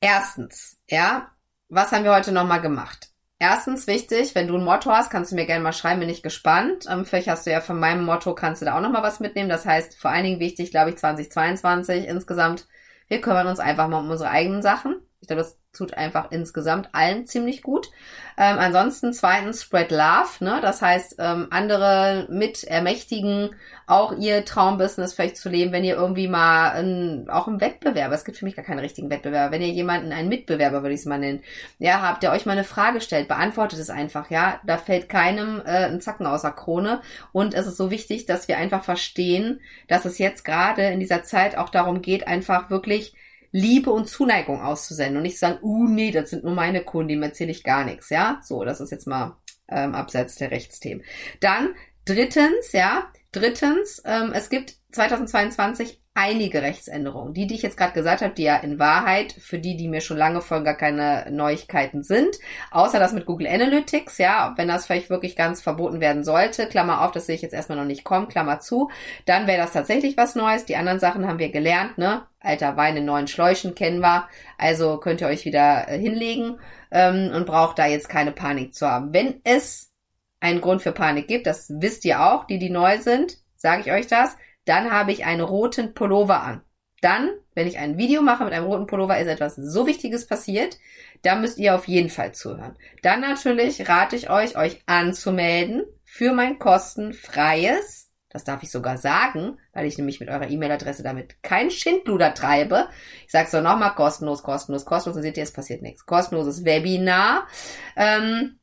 Erstens, 0.00 0.80
ja, 0.88 1.32
was 1.68 1.90
haben 1.92 2.04
wir 2.04 2.14
heute 2.14 2.32
nochmal 2.32 2.60
gemacht? 2.60 3.10
Erstens 3.38 3.86
wichtig, 3.86 4.34
wenn 4.34 4.48
du 4.48 4.56
ein 4.56 4.64
Motto 4.64 4.90
hast, 4.90 5.10
kannst 5.10 5.30
du 5.30 5.36
mir 5.36 5.44
gerne 5.44 5.62
mal 5.62 5.72
schreiben, 5.74 6.00
bin 6.00 6.08
ich 6.08 6.22
gespannt. 6.22 6.86
Ähm, 6.88 7.04
vielleicht 7.04 7.28
hast 7.28 7.46
du 7.46 7.50
ja 7.50 7.60
von 7.60 7.78
meinem 7.78 8.04
Motto, 8.04 8.34
kannst 8.34 8.62
du 8.62 8.66
da 8.66 8.76
auch 8.76 8.80
nochmal 8.80 9.02
was 9.02 9.20
mitnehmen. 9.20 9.50
Das 9.50 9.66
heißt, 9.66 9.98
vor 9.98 10.10
allen 10.10 10.24
Dingen 10.24 10.40
wichtig, 10.40 10.70
glaube 10.70 10.90
ich, 10.90 10.96
2022 10.96 12.06
insgesamt, 12.06 12.66
wir 13.08 13.20
kümmern 13.20 13.46
uns 13.46 13.58
einfach 13.60 13.88
mal 13.88 14.00
um 14.00 14.10
unsere 14.10 14.30
eigenen 14.30 14.62
Sachen. 14.62 14.96
Ich 15.20 15.28
glaube, 15.28 15.42
das 15.42 15.58
tut 15.76 15.94
einfach 15.94 16.30
insgesamt 16.30 16.88
allen 16.92 17.26
ziemlich 17.26 17.62
gut. 17.62 17.90
Ähm, 18.38 18.58
ansonsten 18.58 19.12
zweitens 19.12 19.62
Spread 19.62 19.90
Love, 19.90 20.44
ne? 20.44 20.58
Das 20.60 20.82
heißt, 20.82 21.16
ähm, 21.18 21.46
andere 21.50 22.26
mit 22.28 22.64
ermächtigen, 22.64 23.50
auch 23.86 24.18
ihr 24.18 24.44
Traumbusiness 24.44 25.14
vielleicht 25.14 25.36
zu 25.36 25.48
leben, 25.48 25.72
wenn 25.72 25.84
ihr 25.84 25.94
irgendwie 25.94 26.26
mal 26.26 26.70
ein, 26.72 27.30
auch 27.30 27.46
ein 27.46 27.60
Wettbewerber, 27.60 28.14
es 28.14 28.24
gibt 28.24 28.36
für 28.36 28.44
mich 28.44 28.56
gar 28.56 28.64
keinen 28.64 28.80
richtigen 28.80 29.10
Wettbewerber, 29.10 29.52
wenn 29.52 29.62
ihr 29.62 29.68
jemanden, 29.68 30.12
einen 30.12 30.28
Mitbewerber 30.28 30.82
würde 30.82 30.94
ich 30.94 31.00
es 31.00 31.06
mal 31.06 31.18
nennen, 31.18 31.42
ja, 31.78 32.02
habt 32.02 32.24
ihr 32.24 32.32
euch 32.32 32.46
mal 32.46 32.52
eine 32.52 32.64
Frage 32.64 33.00
stellt, 33.00 33.28
beantwortet 33.28 33.78
es 33.78 33.88
einfach, 33.88 34.28
ja, 34.28 34.60
da 34.66 34.76
fällt 34.76 35.08
keinem 35.08 35.62
äh, 35.64 35.86
ein 35.86 36.00
Zacken 36.00 36.26
außer 36.26 36.50
Krone 36.50 37.00
und 37.30 37.54
es 37.54 37.66
ist 37.66 37.76
so 37.76 37.90
wichtig, 37.92 38.26
dass 38.26 38.48
wir 38.48 38.58
einfach 38.58 38.82
verstehen, 38.82 39.60
dass 39.86 40.04
es 40.04 40.18
jetzt 40.18 40.44
gerade 40.44 40.82
in 40.88 40.98
dieser 40.98 41.22
Zeit 41.22 41.56
auch 41.56 41.68
darum 41.68 42.02
geht, 42.02 42.26
einfach 42.26 42.70
wirklich 42.70 43.14
Liebe 43.52 43.90
und 43.90 44.08
Zuneigung 44.08 44.60
auszusenden 44.60 45.16
und 45.16 45.22
nicht 45.22 45.38
sagen, 45.38 45.58
uh, 45.62 45.88
nee, 45.88 46.10
das 46.10 46.30
sind 46.30 46.44
nur 46.44 46.54
meine 46.54 46.82
Kunden, 46.82 47.08
dem 47.08 47.22
erzähle 47.22 47.50
ich 47.50 47.64
gar 47.64 47.84
nichts, 47.84 48.10
ja. 48.10 48.40
So, 48.42 48.64
das 48.64 48.80
ist 48.80 48.90
jetzt 48.90 49.06
mal 49.06 49.36
ähm, 49.68 49.94
abseits 49.94 50.36
der 50.36 50.50
Rechtsthemen. 50.50 51.04
Dann 51.40 51.74
drittens, 52.04 52.72
ja, 52.72 53.10
drittens, 53.32 54.02
ähm, 54.04 54.32
es 54.34 54.48
gibt 54.48 54.76
2022 54.92 56.00
einige 56.16 56.62
Rechtsänderungen. 56.62 57.34
Die, 57.34 57.46
die 57.46 57.54
ich 57.54 57.62
jetzt 57.62 57.76
gerade 57.76 57.92
gesagt 57.92 58.22
habe, 58.22 58.34
die 58.34 58.44
ja 58.44 58.56
in 58.56 58.78
Wahrheit 58.78 59.34
für 59.38 59.58
die, 59.58 59.76
die 59.76 59.86
mir 59.86 60.00
schon 60.00 60.16
lange 60.16 60.40
folgen, 60.40 60.64
gar 60.64 60.76
keine 60.76 61.26
Neuigkeiten 61.30 62.02
sind. 62.02 62.36
Außer 62.70 62.98
das 62.98 63.12
mit 63.12 63.26
Google 63.26 63.46
Analytics, 63.46 64.16
ja, 64.18 64.54
wenn 64.56 64.66
das 64.66 64.86
vielleicht 64.86 65.10
wirklich 65.10 65.36
ganz 65.36 65.60
verboten 65.60 66.00
werden 66.00 66.24
sollte, 66.24 66.66
Klammer 66.68 67.02
auf, 67.02 67.12
das 67.12 67.26
sehe 67.26 67.34
ich 67.34 67.42
jetzt 67.42 67.52
erstmal 67.52 67.78
noch 67.78 67.84
nicht 67.84 68.02
kommen, 68.02 68.28
Klammer 68.28 68.60
zu, 68.60 68.90
dann 69.26 69.46
wäre 69.46 69.60
das 69.60 69.72
tatsächlich 69.72 70.16
was 70.16 70.34
Neues. 70.34 70.64
Die 70.64 70.76
anderen 70.76 70.98
Sachen 71.00 71.28
haben 71.28 71.38
wir 71.38 71.52
gelernt, 71.52 71.98
ne? 71.98 72.22
Alter 72.40 72.76
Wein 72.76 72.96
in 72.96 73.04
neuen 73.04 73.26
Schläuchen 73.26 73.74
kennen 73.74 74.00
wir. 74.00 74.28
Also 74.56 74.96
könnt 74.98 75.20
ihr 75.20 75.26
euch 75.26 75.44
wieder 75.44 75.88
äh, 75.88 75.98
hinlegen 75.98 76.58
ähm, 76.90 77.30
und 77.34 77.44
braucht 77.44 77.78
da 77.78 77.86
jetzt 77.86 78.08
keine 78.08 78.32
Panik 78.32 78.74
zu 78.74 78.88
haben. 78.88 79.12
Wenn 79.12 79.40
es 79.44 79.92
einen 80.40 80.62
Grund 80.62 80.80
für 80.80 80.92
Panik 80.92 81.28
gibt, 81.28 81.46
das 81.46 81.70
wisst 81.76 82.04
ihr 82.06 82.22
auch, 82.22 82.44
die, 82.44 82.58
die 82.58 82.70
neu 82.70 82.98
sind, 82.98 83.38
sage 83.56 83.82
ich 83.82 83.92
euch 83.92 84.06
das, 84.06 84.36
dann 84.66 84.92
habe 84.92 85.12
ich 85.12 85.24
einen 85.24 85.40
roten 85.40 85.94
Pullover 85.94 86.42
an. 86.42 86.62
Dann, 87.00 87.30
wenn 87.54 87.66
ich 87.66 87.78
ein 87.78 87.98
Video 87.98 88.22
mache 88.22 88.44
mit 88.44 88.52
einem 88.52 88.66
roten 88.66 88.86
Pullover, 88.86 89.18
ist 89.18 89.26
etwas 89.26 89.56
so 89.56 89.86
Wichtiges 89.86 90.26
passiert, 90.26 90.78
da 91.22 91.36
müsst 91.36 91.58
ihr 91.58 91.74
auf 91.74 91.88
jeden 91.88 92.10
Fall 92.10 92.32
zuhören. 92.32 92.76
Dann 93.02 93.20
natürlich 93.20 93.88
rate 93.88 94.16
ich 94.16 94.30
euch, 94.30 94.56
euch 94.56 94.82
anzumelden 94.86 95.84
für 96.04 96.32
mein 96.32 96.58
kostenfreies, 96.58 98.06
das 98.36 98.44
darf 98.44 98.62
ich 98.62 98.70
sogar 98.70 98.98
sagen, 98.98 99.58
weil 99.72 99.86
ich 99.86 99.96
nämlich 99.96 100.20
mit 100.20 100.28
eurer 100.28 100.50
E-Mail-Adresse 100.50 101.02
damit 101.02 101.42
kein 101.42 101.70
Schindluder 101.70 102.34
treibe. 102.34 102.90
Ich 103.24 103.32
sage 103.32 103.46
es 103.46 103.52
doch 103.52 103.62
nochmal, 103.62 103.94
kostenlos, 103.94 104.42
kostenlos, 104.42 104.84
kostenlos, 104.84 105.16
dann 105.16 105.22
seht 105.22 105.38
ihr, 105.38 105.42
es 105.42 105.54
passiert 105.54 105.80
nichts. 105.80 106.04
Kostenloses 106.04 106.66
Webinar. 106.66 107.48
Ähm, 107.96 108.60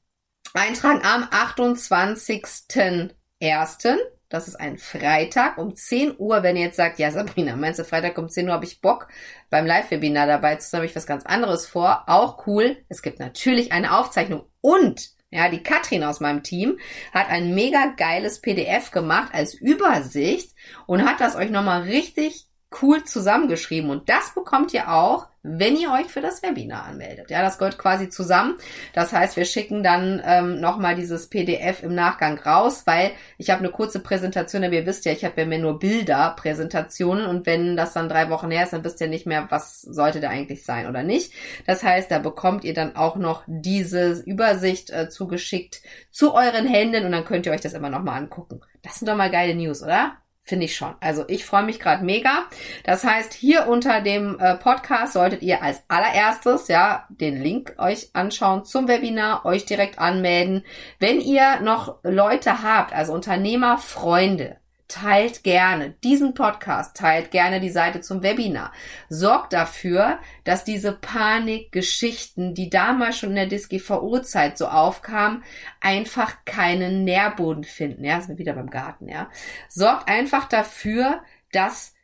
eintragen 0.53 1.01
am 1.03 1.23
28.01. 1.23 3.97
Das 4.33 4.47
ist 4.47 4.55
ein 4.55 4.79
Freitag 4.79 5.59
um 5.59 5.75
10 5.75 6.15
Uhr. 6.17 6.41
Wenn 6.41 6.55
ihr 6.55 6.63
jetzt 6.63 6.77
sagt, 6.77 6.97
ja 6.97 7.11
Sabrina, 7.11 7.55
meinst 7.55 7.79
du 7.79 7.83
Freitag 7.83 8.17
um 8.17 8.29
10 8.29 8.47
Uhr 8.47 8.53
habe 8.55 8.65
ich 8.65 8.81
Bock 8.81 9.07
beim 9.51 9.67
Live-Webinar 9.67 10.25
dabei 10.25 10.55
zu 10.55 10.67
sein, 10.67 10.79
habe 10.79 10.87
ich 10.87 10.95
was 10.95 11.05
ganz 11.05 11.23
anderes 11.27 11.67
vor. 11.67 12.05
Auch 12.07 12.47
cool. 12.47 12.77
Es 12.89 13.03
gibt 13.03 13.19
natürlich 13.19 13.71
eine 13.71 13.95
Aufzeichnung 13.95 14.45
und 14.59 15.11
ja, 15.29 15.49
die 15.49 15.61
Katrin 15.61 16.03
aus 16.03 16.19
meinem 16.19 16.41
Team 16.41 16.79
hat 17.13 17.29
ein 17.29 17.53
mega 17.53 17.93
geiles 17.95 18.41
PDF 18.41 18.89
gemacht 18.89 19.31
als 19.35 19.53
Übersicht 19.53 20.55
und 20.87 21.05
hat 21.05 21.21
das 21.21 21.35
euch 21.35 21.51
nochmal 21.51 21.83
richtig 21.83 22.47
cool 22.81 23.03
zusammengeschrieben. 23.03 23.91
Und 23.91 24.09
das 24.09 24.33
bekommt 24.33 24.73
ihr 24.73 24.91
auch, 24.91 25.27
wenn 25.43 25.75
ihr 25.75 25.91
euch 25.91 26.07
für 26.07 26.21
das 26.21 26.41
Webinar 26.41 26.85
anmeldet. 26.85 27.29
Ja, 27.29 27.41
das 27.41 27.57
gehört 27.57 27.77
quasi 27.77 28.09
zusammen. 28.09 28.55
Das 28.93 29.11
heißt, 29.11 29.35
wir 29.35 29.43
schicken 29.43 29.83
dann 29.83 30.21
ähm, 30.25 30.61
nochmal 30.61 30.95
dieses 30.95 31.27
PDF 31.27 31.83
im 31.83 31.93
Nachgang 31.93 32.39
raus, 32.39 32.83
weil 32.85 33.11
ich 33.37 33.49
habe 33.49 33.59
eine 33.59 33.69
kurze 33.69 33.99
Präsentation, 33.99 34.63
aber 34.63 34.73
ihr 34.73 34.85
wisst 34.85 35.03
ja, 35.03 35.11
ich 35.11 35.25
habe 35.25 35.41
ja 35.41 35.45
mehr 35.45 35.59
nur 35.59 35.79
Bilder, 35.79 36.33
Präsentationen 36.37 37.25
und 37.25 37.45
wenn 37.45 37.75
das 37.75 37.91
dann 37.91 38.07
drei 38.07 38.29
Wochen 38.29 38.51
her 38.51 38.63
ist, 38.63 38.71
dann 38.71 38.85
wisst 38.85 39.01
ihr 39.01 39.07
nicht 39.07 39.25
mehr, 39.25 39.47
was 39.49 39.81
sollte 39.81 40.21
da 40.21 40.29
eigentlich 40.29 40.63
sein 40.63 40.87
oder 40.87 41.03
nicht. 41.03 41.33
Das 41.67 41.83
heißt, 41.83 42.09
da 42.09 42.19
bekommt 42.19 42.63
ihr 42.63 42.73
dann 42.73 42.95
auch 42.95 43.17
noch 43.17 43.43
diese 43.45 44.23
Übersicht 44.25 44.91
äh, 44.91 45.09
zugeschickt 45.09 45.81
zu 46.09 46.33
euren 46.33 46.65
Händen 46.65 47.05
und 47.05 47.11
dann 47.11 47.25
könnt 47.25 47.45
ihr 47.45 47.51
euch 47.51 47.61
das 47.61 47.73
immer 47.73 47.89
nochmal 47.89 48.17
angucken. 48.17 48.61
Das 48.81 48.99
sind 48.99 49.09
doch 49.09 49.17
mal 49.17 49.29
geile 49.29 49.55
News, 49.55 49.83
oder? 49.83 50.17
Finde 50.45 50.65
ich 50.65 50.75
schon. 50.75 50.93
Also 50.99 51.23
ich 51.29 51.45
freue 51.45 51.63
mich 51.63 51.79
gerade 51.79 52.03
mega. 52.03 52.43
Das 52.83 53.05
heißt, 53.05 53.33
hier 53.33 53.67
unter 53.67 54.01
dem 54.01 54.37
äh, 54.39 54.55
Podcast 54.57 55.13
solltet 55.13 55.41
ihr 55.41 55.63
als 55.63 55.83
allererstes 55.87 56.67
ja 56.67 57.07
den 57.07 57.41
Link 57.41 57.75
euch 57.77 58.09
anschauen 58.11 58.65
zum 58.65 58.89
Webinar, 58.89 59.45
euch 59.45 59.65
direkt 59.65 59.99
anmelden. 59.99 60.65
Wenn 60.99 61.21
ihr 61.21 61.61
noch 61.61 61.99
Leute 62.03 62.61
habt, 62.61 62.91
also 62.91 63.13
Unternehmer, 63.13 63.77
Freunde, 63.77 64.57
teilt 64.93 65.43
gerne 65.43 65.95
diesen 66.03 66.35
Podcast, 66.35 66.95
teilt 66.95 67.31
gerne 67.31 67.59
die 67.59 67.71
Seite 67.71 68.01
zum 68.01 68.21
Webinar. 68.21 68.71
Sorgt 69.09 69.53
dafür, 69.53 70.19
dass 70.43 70.63
diese 70.63 70.93
Panikgeschichten, 70.93 72.53
die 72.53 72.69
damals 72.69 73.17
schon 73.17 73.35
in 73.35 73.49
der 73.49 73.49
DSGVO-Zeit 73.49 74.57
so 74.57 74.67
aufkamen, 74.67 75.43
einfach 75.81 76.45
keinen 76.45 77.03
Nährboden 77.03 77.63
finden. 77.63 78.03
Ja, 78.05 78.21
sind 78.21 78.29
wir 78.29 78.37
wieder 78.37 78.53
beim 78.53 78.69
Garten, 78.69 79.09
ja. 79.09 79.31
Sorgt 79.67 80.07
einfach 80.07 80.47
dafür, 80.47 81.23
dass, 81.51 81.95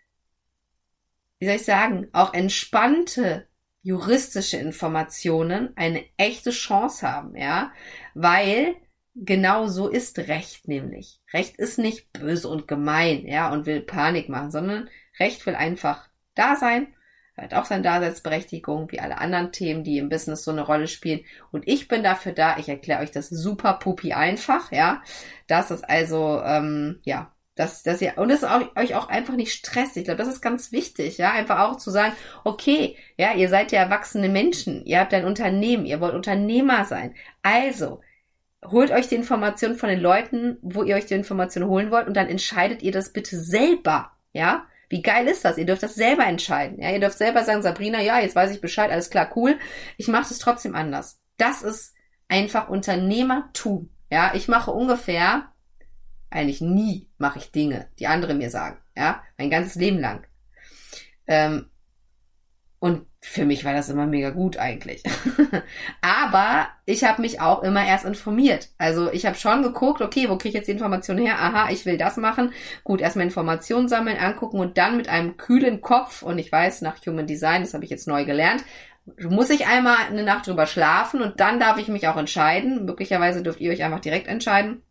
wie 1.38 1.45
soll 1.45 1.58
ich 1.58 1.65
sagen, 1.65 2.08
auch 2.12 2.34
entspannte 2.34 3.47
juristische 3.84 4.58
Informationen 4.58 5.78
eine 5.78 6.04
echte 6.17 6.49
Chance 6.49 7.10
haben, 7.10 7.36
ja, 7.36 7.71
weil 8.15 8.75
genau 9.25 9.67
so 9.67 9.88
ist 9.88 10.19
Recht 10.19 10.67
nämlich. 10.67 11.19
Recht 11.34 11.58
ist 11.58 11.77
nicht 11.77 12.12
böse 12.13 12.47
und 12.47 12.67
gemein, 12.67 13.25
ja, 13.27 13.51
und 13.51 13.65
will 13.65 13.82
Panik 13.82 14.29
machen, 14.29 14.51
sondern 14.51 14.89
Recht 15.19 15.45
will 15.45 15.55
einfach 15.55 16.10
da 16.36 16.55
sein, 16.55 16.88
hat 17.38 17.53
auch 17.53 17.65
seine 17.65 17.84
Daseinsberechtigung, 17.84 18.91
wie 18.91 18.99
alle 18.99 19.17
anderen 19.17 19.51
Themen, 19.51 19.84
die 19.84 19.97
im 19.97 20.10
Business 20.10 20.43
so 20.43 20.51
eine 20.51 20.62
Rolle 20.62 20.88
spielen. 20.88 21.21
Und 21.51 21.67
ich 21.67 21.88
bin 21.88 22.03
dafür 22.03 22.34
da, 22.34 22.58
ich 22.58 22.69
erkläre 22.69 23.01
euch 23.01 23.12
das 23.12 23.29
super 23.29 23.73
pupi 23.73 24.13
einfach, 24.13 24.71
ja. 24.71 25.01
Das 25.47 25.71
ist 25.71 25.89
also, 25.89 26.41
ähm, 26.43 26.99
ja, 27.03 27.34
dass, 27.55 27.84
dass 27.84 28.01
ihr, 28.01 28.17
und 28.17 28.29
es 28.29 28.43
euch 28.43 28.95
auch 28.95 29.10
einfach 29.10 29.36
nicht 29.36 29.51
stresst. 29.51 29.97
Ich 29.97 30.05
glaube, 30.05 30.17
das 30.17 30.29
ist 30.29 30.41
ganz 30.41 30.71
wichtig, 30.71 31.17
ja, 31.17 31.32
einfach 31.32 31.60
auch 31.60 31.77
zu 31.77 31.91
sagen, 31.91 32.13
okay, 32.43 32.97
ja, 33.17 33.34
ihr 33.34 33.49
seid 33.49 33.71
ja 33.71 33.79
erwachsene 33.79 34.29
Menschen, 34.29 34.86
ihr 34.86 34.99
habt 34.99 35.13
ein 35.13 35.25
Unternehmen, 35.25 35.86
ihr 35.86 35.99
wollt 35.99 36.13
Unternehmer 36.13 36.86
sein. 36.86 37.15
Also, 37.41 38.01
holt 38.65 38.91
euch 38.91 39.08
die 39.08 39.15
Informationen 39.15 39.78
von 39.78 39.89
den 39.89 40.00
Leuten, 40.00 40.58
wo 40.62 40.84
ihr 40.84 40.95
euch 40.95 41.06
die 41.06 41.13
Informationen 41.13 41.69
holen 41.69 41.91
wollt 41.91 42.08
und 42.08 42.15
dann 42.15 42.28
entscheidet 42.28 42.82
ihr 42.82 42.91
das 42.91 43.13
bitte 43.13 43.38
selber, 43.38 44.12
ja. 44.34 44.65
Wie 44.91 45.04
geil 45.04 45.28
ist 45.28 45.45
das? 45.45 45.60
Ihr 45.60 45.67
dürft 45.67 45.84
das 45.84 45.93
selber 45.93 46.26
entscheiden. 46.26 46.82
Ja, 46.82 46.89
ihr 46.89 47.00
dürft 47.00 47.19
selber 47.19 47.43
sagen, 47.43 47.62
Sabrina, 47.62 48.02
ja, 48.02 48.19
jetzt 48.19 48.36
weiß 48.36 48.50
ich 48.52 48.60
Bescheid, 48.60 48.89
alles 48.89 49.12
klar, 49.12 49.30
cool. 49.36 49.60
Ich 49.98 50.08
mache 50.08 50.30
das 50.30 50.39
trotzdem 50.39 50.74
anders. 50.74 51.19
Das 51.38 51.62
ist 51.62 51.93
einfach 52.28 52.69
Unternehmertum. 52.69 53.91
Ja, 54.10 54.32
ich 54.34 54.48
mache 54.48 54.72
ungefähr 54.72 55.52
eigentlich 56.30 56.62
nie 56.62 57.08
mache 57.17 57.39
ich 57.39 57.52
Dinge, 57.52 57.88
die 58.00 58.08
andere 58.08 58.34
mir 58.34 58.50
sagen. 58.50 58.80
Ja, 58.95 59.24
mein 59.38 59.50
ganzes 59.50 59.76
Leben 59.76 60.00
lang. 60.00 60.28
Ähm, 61.28 61.69
und 62.79 63.05
für 63.21 63.45
mich 63.45 63.65
war 63.65 63.73
das 63.73 63.89
immer 63.89 64.05
mega 64.05 64.29
gut 64.29 64.57
eigentlich. 64.57 65.03
Aber 66.01 66.69
ich 66.85 67.03
habe 67.03 67.21
mich 67.21 67.41
auch 67.41 67.61
immer 67.63 67.85
erst 67.85 68.05
informiert. 68.05 68.69
Also 68.77 69.11
ich 69.11 69.25
habe 69.25 69.35
schon 69.35 69.61
geguckt, 69.61 70.01
okay, 70.01 70.29
wo 70.29 70.37
kriege 70.37 70.49
ich 70.49 70.55
jetzt 70.55 70.67
die 70.67 70.71
Information 70.71 71.17
her? 71.17 71.37
Aha, 71.39 71.69
ich 71.69 71.85
will 71.85 71.97
das 71.97 72.15
machen. 72.15 72.53
Gut, 72.85 73.01
erstmal 73.01 73.25
Informationen 73.25 73.89
sammeln, 73.89 74.17
angucken 74.17 74.59
und 74.59 74.77
dann 74.77 74.95
mit 74.95 75.09
einem 75.09 75.35
kühlen 75.35 75.81
Kopf, 75.81 76.21
und 76.23 76.39
ich 76.39 76.49
weiß, 76.49 76.81
nach 76.81 77.05
Human 77.05 77.27
Design, 77.27 77.61
das 77.61 77.73
habe 77.73 77.83
ich 77.83 77.89
jetzt 77.89 78.07
neu 78.07 78.23
gelernt, 78.23 78.63
muss 79.17 79.49
ich 79.49 79.67
einmal 79.67 79.97
eine 80.07 80.23
Nacht 80.23 80.47
drüber 80.47 80.65
schlafen 80.65 81.21
und 81.21 81.39
dann 81.41 81.59
darf 81.59 81.77
ich 81.77 81.89
mich 81.89 82.07
auch 82.07 82.17
entscheiden. 82.17 82.85
Möglicherweise 82.85 83.43
dürft 83.43 83.59
ihr 83.59 83.71
euch 83.71 83.83
einfach 83.83 83.99
direkt 83.99 84.27
entscheiden. 84.27 84.83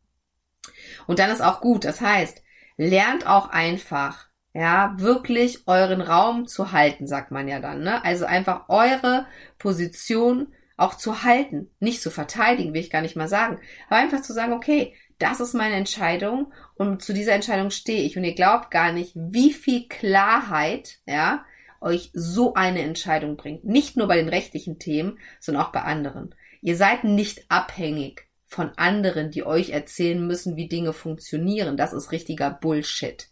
Und 1.06 1.18
dann 1.18 1.30
ist 1.30 1.40
auch 1.40 1.60
gut. 1.60 1.84
Das 1.84 2.00
heißt, 2.00 2.42
lernt 2.76 3.26
auch 3.26 3.48
einfach, 3.48 4.27
ja, 4.58 4.92
wirklich 4.96 5.68
euren 5.68 6.00
Raum 6.00 6.48
zu 6.48 6.72
halten, 6.72 7.06
sagt 7.06 7.30
man 7.30 7.46
ja 7.46 7.60
dann, 7.60 7.84
ne? 7.84 8.04
Also 8.04 8.24
einfach 8.24 8.68
eure 8.68 9.24
Position 9.56 10.48
auch 10.76 10.96
zu 10.96 11.22
halten, 11.22 11.70
nicht 11.78 12.02
zu 12.02 12.10
verteidigen, 12.10 12.74
will 12.74 12.80
ich 12.80 12.90
gar 12.90 13.02
nicht 13.02 13.14
mal 13.14 13.28
sagen, 13.28 13.60
aber 13.86 14.00
einfach 14.00 14.20
zu 14.20 14.32
sagen, 14.32 14.52
okay, 14.52 14.94
das 15.20 15.38
ist 15.38 15.54
meine 15.54 15.76
Entscheidung 15.76 16.52
und 16.74 17.02
zu 17.02 17.12
dieser 17.12 17.34
Entscheidung 17.34 17.70
stehe 17.70 18.02
ich 18.02 18.16
und 18.16 18.24
ihr 18.24 18.34
glaubt 18.34 18.72
gar 18.72 18.90
nicht, 18.90 19.12
wie 19.14 19.52
viel 19.52 19.86
Klarheit, 19.86 20.98
ja, 21.06 21.44
euch 21.80 22.10
so 22.12 22.54
eine 22.54 22.82
Entscheidung 22.82 23.36
bringt. 23.36 23.64
Nicht 23.64 23.96
nur 23.96 24.08
bei 24.08 24.16
den 24.16 24.28
rechtlichen 24.28 24.80
Themen, 24.80 25.20
sondern 25.38 25.62
auch 25.62 25.70
bei 25.70 25.82
anderen. 25.82 26.34
Ihr 26.62 26.76
seid 26.76 27.04
nicht 27.04 27.44
abhängig 27.48 28.26
von 28.44 28.72
anderen, 28.76 29.30
die 29.30 29.46
euch 29.46 29.70
erzählen 29.70 30.26
müssen, 30.26 30.56
wie 30.56 30.68
Dinge 30.68 30.92
funktionieren. 30.92 31.76
Das 31.76 31.92
ist 31.92 32.10
richtiger 32.10 32.50
Bullshit. 32.50 33.28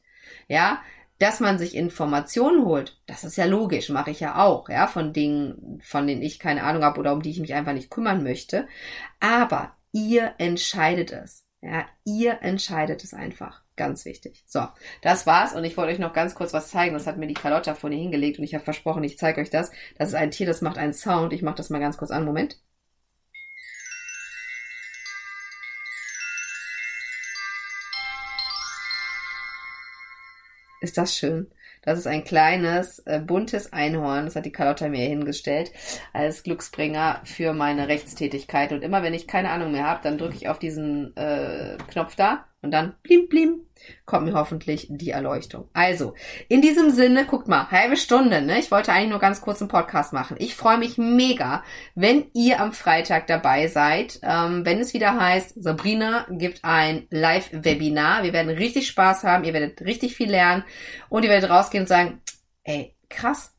Ja, 0.47 0.81
dass 1.19 1.41
man 1.41 1.59
sich 1.59 1.75
Informationen 1.75 2.65
holt, 2.65 3.01
das 3.07 3.25
ist 3.25 3.37
ja 3.37 3.47
logisch, 3.47 3.89
mache 3.89 4.11
ich 4.11 4.21
ja 4.21 4.37
auch, 4.45 4.69
ja, 4.69 4.87
von 4.87 5.13
Dingen, 5.13 5.81
von 5.83 6.07
denen 6.07 6.23
ich 6.23 6.39
keine 6.39 6.63
Ahnung 6.65 6.83
habe 6.83 7.01
oder 7.01 7.13
um 7.13 7.23
die 7.23 7.31
ich 7.31 7.41
mich 7.41 7.55
einfach 7.55 7.73
nicht 7.73 7.91
kümmern 7.91 8.23
möchte. 8.23 8.67
Aber 9.21 9.75
ihr 9.93 10.35
entscheidet 10.39 11.13
es. 11.13 11.45
Ja, 11.63 11.87
ihr 12.05 12.43
entscheidet 12.43 13.03
es 13.03 13.15
einfach. 13.15 13.63
Ganz 13.77 14.05
wichtig. 14.05 14.43
So, 14.47 14.67
das 15.03 15.27
war's 15.27 15.55
und 15.55 15.65
ich 15.65 15.77
wollte 15.77 15.93
euch 15.93 15.99
noch 15.99 16.15
ganz 16.15 16.35
kurz 16.35 16.53
was 16.55 16.71
zeigen. 16.71 16.95
Das 16.95 17.07
hat 17.07 17.19
mir 17.19 17.27
die 17.27 17.35
Carlotta 17.35 17.75
vorne 17.75 17.97
hingelegt 17.97 18.39
und 18.39 18.45
ich 18.45 18.55
habe 18.55 18.65
versprochen, 18.65 19.05
ich 19.05 19.19
zeige 19.19 19.41
euch 19.41 19.51
das. 19.51 19.71
Das 19.99 20.09
ist 20.09 20.15
ein 20.15 20.31
Tier, 20.31 20.47
das 20.47 20.63
macht 20.63 20.79
einen 20.79 20.95
Sound. 20.95 21.33
Ich 21.33 21.43
mache 21.43 21.57
das 21.57 21.71
mal 21.71 21.79
ganz 21.79 21.97
kurz 21.99 22.11
an. 22.11 22.25
Moment. 22.25 22.59
Ist 30.87 30.99
das 30.99 31.17
schön? 31.17 31.49
Das 31.83 31.99
ist 31.99 32.07
ein 32.07 32.23
kleines, 32.23 33.01
äh, 33.01 33.19
buntes 33.19 33.73
Einhorn. 33.73 34.25
Das 34.25 34.37
hat 34.37 34.47
die 34.47 34.53
Carlotta 34.53 34.89
mir 34.89 35.05
hingestellt 35.05 35.73
als 36.13 36.45
Glücksbringer 36.45 37.23
für 37.25 37.55
meine 37.55 37.89
Rechtstätigkeit. 37.89 38.71
Und 38.71 38.85
immer 38.85 39.03
wenn 39.03 39.13
ich 39.13 39.27
keine 39.27 39.51
Ahnung 39.51 39.73
mehr 39.73 39.85
habe, 39.85 40.01
dann 40.05 40.17
drücke 40.17 40.37
ich 40.37 40.49
auf 40.49 40.61
diesen 40.61 41.17
äh, 41.17 41.77
Knopf 41.89 42.15
da 42.15 42.45
und 42.63 42.71
dann 42.71 42.95
blim 43.03 43.29
blim 43.29 43.67
kommt 44.05 44.27
mir 44.27 44.35
hoffentlich 44.35 44.87
die 44.91 45.11
Erleuchtung. 45.11 45.69
Also, 45.73 46.15
in 46.49 46.63
diesem 46.63 46.91
Sinne, 46.91 47.27
guckt 47.27 47.49
mal, 47.49 47.71
halbe 47.71 47.97
Stunde, 47.97 48.43
ne? 48.43 48.59
Ich 48.59 48.71
wollte 48.71 48.93
eigentlich 48.93 49.11
nur 49.11 49.19
ganz 49.19 49.41
kurz 49.41 49.61
einen 49.61 49.69
Podcast 49.69 50.13
machen. 50.13 50.37
Ich 50.41 50.55
freue 50.55 50.79
mich 50.79 50.99
mega, 50.99 51.63
wenn 51.95 52.27
ihr 52.33 52.61
am 52.61 52.73
Freitag 52.73 53.27
dabei 53.27 53.67
seid, 53.69 54.19
ähm, 54.23 54.65
wenn 54.65 54.81
es 54.81 54.95
wieder 54.95 55.19
heißt, 55.21 55.63
Sabrina 55.63 56.27
gibt 56.31 56.65
ein 56.65 57.07
Live-Webinar. 57.11 58.23
Wir 58.23 58.33
werden 58.33 58.51
richtig 58.51 58.89
Spaß 58.89 59.25
haben, 59.25 59.45
ihr 59.45 59.53
werdet 59.53 59.83
richtig 59.83 60.17
viel 60.17 60.31
lernen 60.31 60.65
und 61.09 61.23
ihr 61.25 61.31
werdet 61.31 61.51
rausgehen 61.51 61.83
und 61.83 61.89
sagen, 61.89 62.21
ey, 62.65 62.97
krass, 63.09 63.55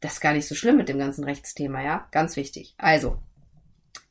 das 0.00 0.14
ist 0.14 0.20
gar 0.20 0.32
nicht 0.32 0.48
so 0.48 0.54
schlimm 0.54 0.76
mit 0.76 0.88
dem 0.88 0.98
ganzen 0.98 1.24
Rechtsthema, 1.24 1.82
ja? 1.82 2.08
Ganz 2.10 2.36
wichtig. 2.36 2.74
Also, 2.78 3.18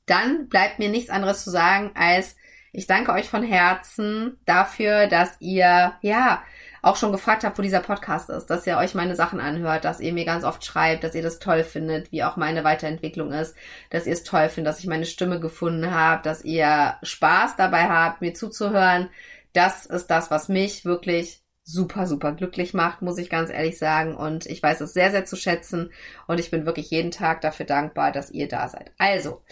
dann 0.05 0.47
bleibt 0.49 0.79
mir 0.79 0.89
nichts 0.89 1.09
anderes 1.09 1.43
zu 1.43 1.51
sagen 1.51 1.91
als 1.95 2.35
ich 2.71 2.87
danke 2.87 3.11
euch 3.11 3.29
von 3.29 3.43
Herzen 3.43 4.37
dafür, 4.45 5.07
dass 5.07 5.35
ihr, 5.39 5.93
ja, 6.01 6.43
auch 6.81 6.95
schon 6.95 7.11
gefragt 7.11 7.43
habt, 7.43 7.57
wo 7.57 7.61
dieser 7.61 7.81
Podcast 7.81 8.29
ist, 8.29 8.47
dass 8.47 8.65
ihr 8.65 8.77
euch 8.77 8.95
meine 8.95 9.15
Sachen 9.15 9.39
anhört, 9.39 9.83
dass 9.83 9.99
ihr 9.99 10.13
mir 10.13 10.25
ganz 10.25 10.43
oft 10.43 10.63
schreibt, 10.63 11.03
dass 11.03 11.15
ihr 11.15 11.21
das 11.21 11.39
toll 11.39 11.63
findet, 11.63 12.11
wie 12.11 12.23
auch 12.23 12.37
meine 12.37 12.63
Weiterentwicklung 12.63 13.33
ist, 13.33 13.55
dass 13.89 14.07
ihr 14.07 14.13
es 14.13 14.23
toll 14.23 14.49
findet, 14.49 14.73
dass 14.73 14.79
ich 14.79 14.87
meine 14.87 15.05
Stimme 15.05 15.39
gefunden 15.39 15.91
habe, 15.91 16.23
dass 16.23 16.45
ihr 16.45 16.95
Spaß 17.03 17.55
dabei 17.57 17.89
habt, 17.89 18.21
mir 18.21 18.33
zuzuhören. 18.33 19.09
Das 19.53 19.85
ist 19.85 20.07
das, 20.07 20.31
was 20.31 20.47
mich 20.47 20.85
wirklich 20.85 21.43
super, 21.63 22.07
super 22.07 22.31
glücklich 22.31 22.73
macht, 22.73 23.01
muss 23.01 23.17
ich 23.17 23.29
ganz 23.29 23.49
ehrlich 23.49 23.77
sagen. 23.77 24.15
Und 24.15 24.45
ich 24.45 24.61
weiß 24.61 24.81
es 24.81 24.93
sehr, 24.93 25.11
sehr 25.11 25.25
zu 25.25 25.35
schätzen. 25.35 25.91
Und 26.27 26.39
ich 26.39 26.49
bin 26.49 26.65
wirklich 26.65 26.89
jeden 26.89 27.11
Tag 27.11 27.41
dafür 27.41 27.65
dankbar, 27.65 28.11
dass 28.11 28.31
ihr 28.31 28.47
da 28.47 28.67
seid. 28.67 28.91
Also, 28.97 29.43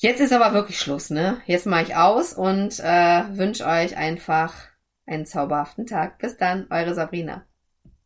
Jetzt 0.00 0.20
ist 0.20 0.32
aber 0.32 0.54
wirklich 0.54 0.78
Schluss, 0.78 1.10
ne? 1.10 1.40
Jetzt 1.46 1.66
mache 1.66 1.82
ich 1.82 1.96
aus 1.96 2.32
und 2.32 2.78
äh, 2.78 3.36
wünsche 3.36 3.66
euch 3.66 3.96
einfach 3.96 4.54
einen 5.06 5.26
zauberhaften 5.26 5.86
Tag. 5.86 6.18
Bis 6.18 6.36
dann, 6.36 6.68
eure 6.70 6.94
Sabrina. 6.94 7.47